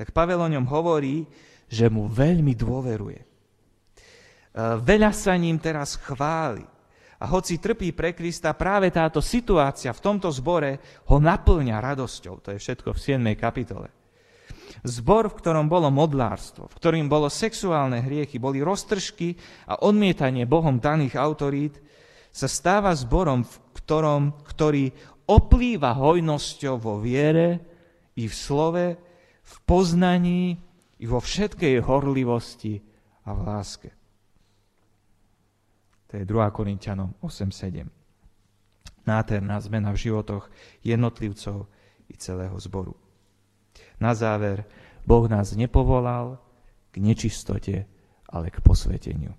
tak 0.00 0.16
Pavel 0.16 0.40
o 0.40 0.48
ňom 0.48 0.64
hovorí, 0.64 1.28
že 1.68 1.92
mu 1.92 2.08
veľmi 2.08 2.56
dôveruje. 2.56 3.20
E, 3.20 3.26
veľa 4.80 5.12
sa 5.12 5.36
ním 5.36 5.60
teraz 5.60 6.00
chváli. 6.00 6.64
A 7.20 7.28
hoci 7.28 7.60
trpí 7.60 7.92
pre 7.92 8.16
Krista, 8.16 8.56
práve 8.56 8.88
táto 8.88 9.20
situácia 9.20 9.92
v 9.92 10.00
tomto 10.00 10.32
zbore 10.32 11.04
ho 11.04 11.20
naplňa 11.20 11.84
radosťou. 11.84 12.40
To 12.40 12.48
je 12.56 12.56
všetko 12.56 12.96
v 12.96 13.02
7. 13.20 13.20
kapitole. 13.36 13.92
Zbor, 14.88 15.28
v 15.28 15.36
ktorom 15.36 15.68
bolo 15.68 15.92
modlárstvo, 15.92 16.72
v 16.72 16.78
ktorým 16.80 17.04
bolo 17.04 17.28
sexuálne 17.28 18.00
hriechy, 18.00 18.40
boli 18.40 18.64
roztržky 18.64 19.36
a 19.68 19.84
odmietanie 19.84 20.48
Bohom 20.48 20.80
daných 20.80 21.20
autorít, 21.20 21.76
sa 22.32 22.48
stáva 22.48 22.96
zborom, 22.96 23.44
v 23.44 23.56
ktorom, 23.84 24.32
ktorý 24.48 24.96
oplýva 25.28 25.92
hojnosťou 25.92 26.80
vo 26.80 26.96
viere 27.04 27.60
i 28.16 28.24
v 28.24 28.32
slove, 28.32 29.09
v 29.50 29.56
poznaní 29.66 30.62
i 31.02 31.04
vo 31.10 31.18
všetkej 31.18 31.82
horlivosti 31.82 32.78
a 33.26 33.34
v 33.34 33.40
láske. 33.42 33.90
To 36.10 36.18
je 36.18 36.24
2. 36.26 36.50
Korintianom 36.50 37.14
8.7. 37.22 37.86
Nádherná 39.06 39.58
zmena 39.58 39.90
v 39.90 40.02
životoch 40.10 40.50
jednotlivcov 40.82 41.66
i 42.10 42.14
celého 42.18 42.54
zboru. 42.58 42.94
Na 44.02 44.14
záver, 44.14 44.66
Boh 45.06 45.26
nás 45.30 45.54
nepovolal 45.54 46.38
k 46.90 46.98
nečistote, 46.98 47.86
ale 48.26 48.50
k 48.50 48.58
posveteniu. 48.58 49.34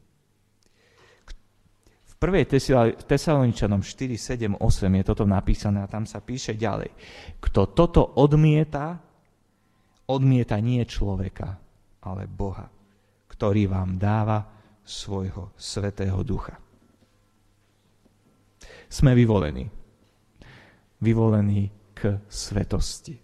V 2.07 2.13
1. 2.19 3.03
Tesaloničanom 3.03 3.81
4, 3.83 4.15
7, 4.15 4.55
8 4.59 4.97
je 5.01 5.03
toto 5.03 5.25
napísané 5.27 5.83
a 5.83 5.91
tam 5.91 6.07
sa 6.07 6.23
píše 6.23 6.55
ďalej. 6.55 6.91
Kto 7.41 7.73
toto 7.75 8.15
odmieta, 8.15 9.10
odmieta 10.11 10.59
nie 10.59 10.83
človeka, 10.83 11.55
ale 12.03 12.27
Boha, 12.27 12.67
ktorý 13.31 13.71
vám 13.71 13.95
dáva 13.95 14.43
svojho 14.83 15.55
svetého 15.55 16.19
ducha. 16.25 16.59
Sme 18.91 19.15
vyvolení. 19.15 19.71
Vyvolení 21.01 21.71
k 21.95 22.19
svetosti. 22.27 23.15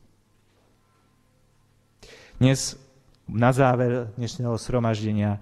Dnes 2.38 2.78
na 3.28 3.52
záver 3.52 4.14
dnešného 4.16 4.56
sromaždenia 4.56 5.42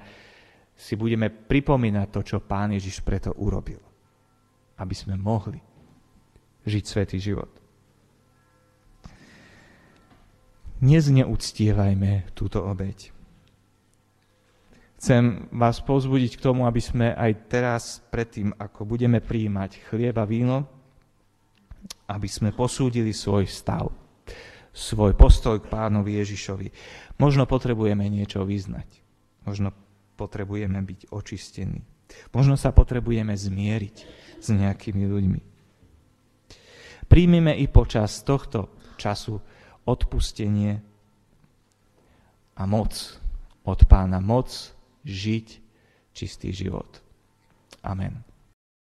si 0.76 0.98
budeme 1.00 1.30
pripomínať 1.32 2.08
to, 2.12 2.22
čo 2.24 2.38
Pán 2.44 2.74
Ježiš 2.76 3.00
preto 3.06 3.32
urobil. 3.38 3.80
Aby 4.76 4.96
sme 4.96 5.16
mohli 5.16 5.60
žiť 6.66 6.84
svetý 6.84 7.18
život. 7.22 7.65
Nezneúctievajme 10.84 12.36
túto 12.36 12.60
obeď. 12.60 13.16
Chcem 15.00 15.48
vás 15.56 15.80
povzbudiť 15.80 16.36
k 16.36 16.44
tomu, 16.44 16.68
aby 16.68 16.82
sme 16.84 17.14
aj 17.16 17.32
teraz, 17.48 18.04
predtým, 18.12 18.52
ako 18.58 18.84
budeme 18.84 19.24
prijímať 19.24 19.88
chlieb 19.88 20.18
a 20.18 20.26
víno, 20.28 20.68
aby 22.12 22.28
sme 22.28 22.52
posúdili 22.52 23.16
svoj 23.16 23.48
stav, 23.48 23.88
svoj 24.76 25.16
postoj 25.16 25.64
k 25.64 25.70
pánovi 25.72 26.20
Ježišovi. 26.20 26.68
Možno 27.22 27.48
potrebujeme 27.48 28.04
niečo 28.12 28.44
vyznať. 28.44 28.88
Možno 29.48 29.72
potrebujeme 30.20 30.82
byť 30.82 31.14
očistení. 31.14 31.86
Možno 32.36 32.60
sa 32.60 32.76
potrebujeme 32.76 33.32
zmieriť 33.32 33.96
s 34.42 34.48
nejakými 34.52 35.04
ľuďmi. 35.08 35.42
Príjmime 37.06 37.54
i 37.56 37.70
počas 37.70 38.26
tohto 38.26 38.74
času 38.98 39.38
odpustenie 39.86 40.82
a 42.58 42.64
moc 42.66 42.92
od 43.62 43.80
pána. 43.86 44.18
Moc 44.18 44.50
žiť 45.06 45.48
čistý 46.18 46.50
život. 46.50 46.90
Amen. 47.86 48.25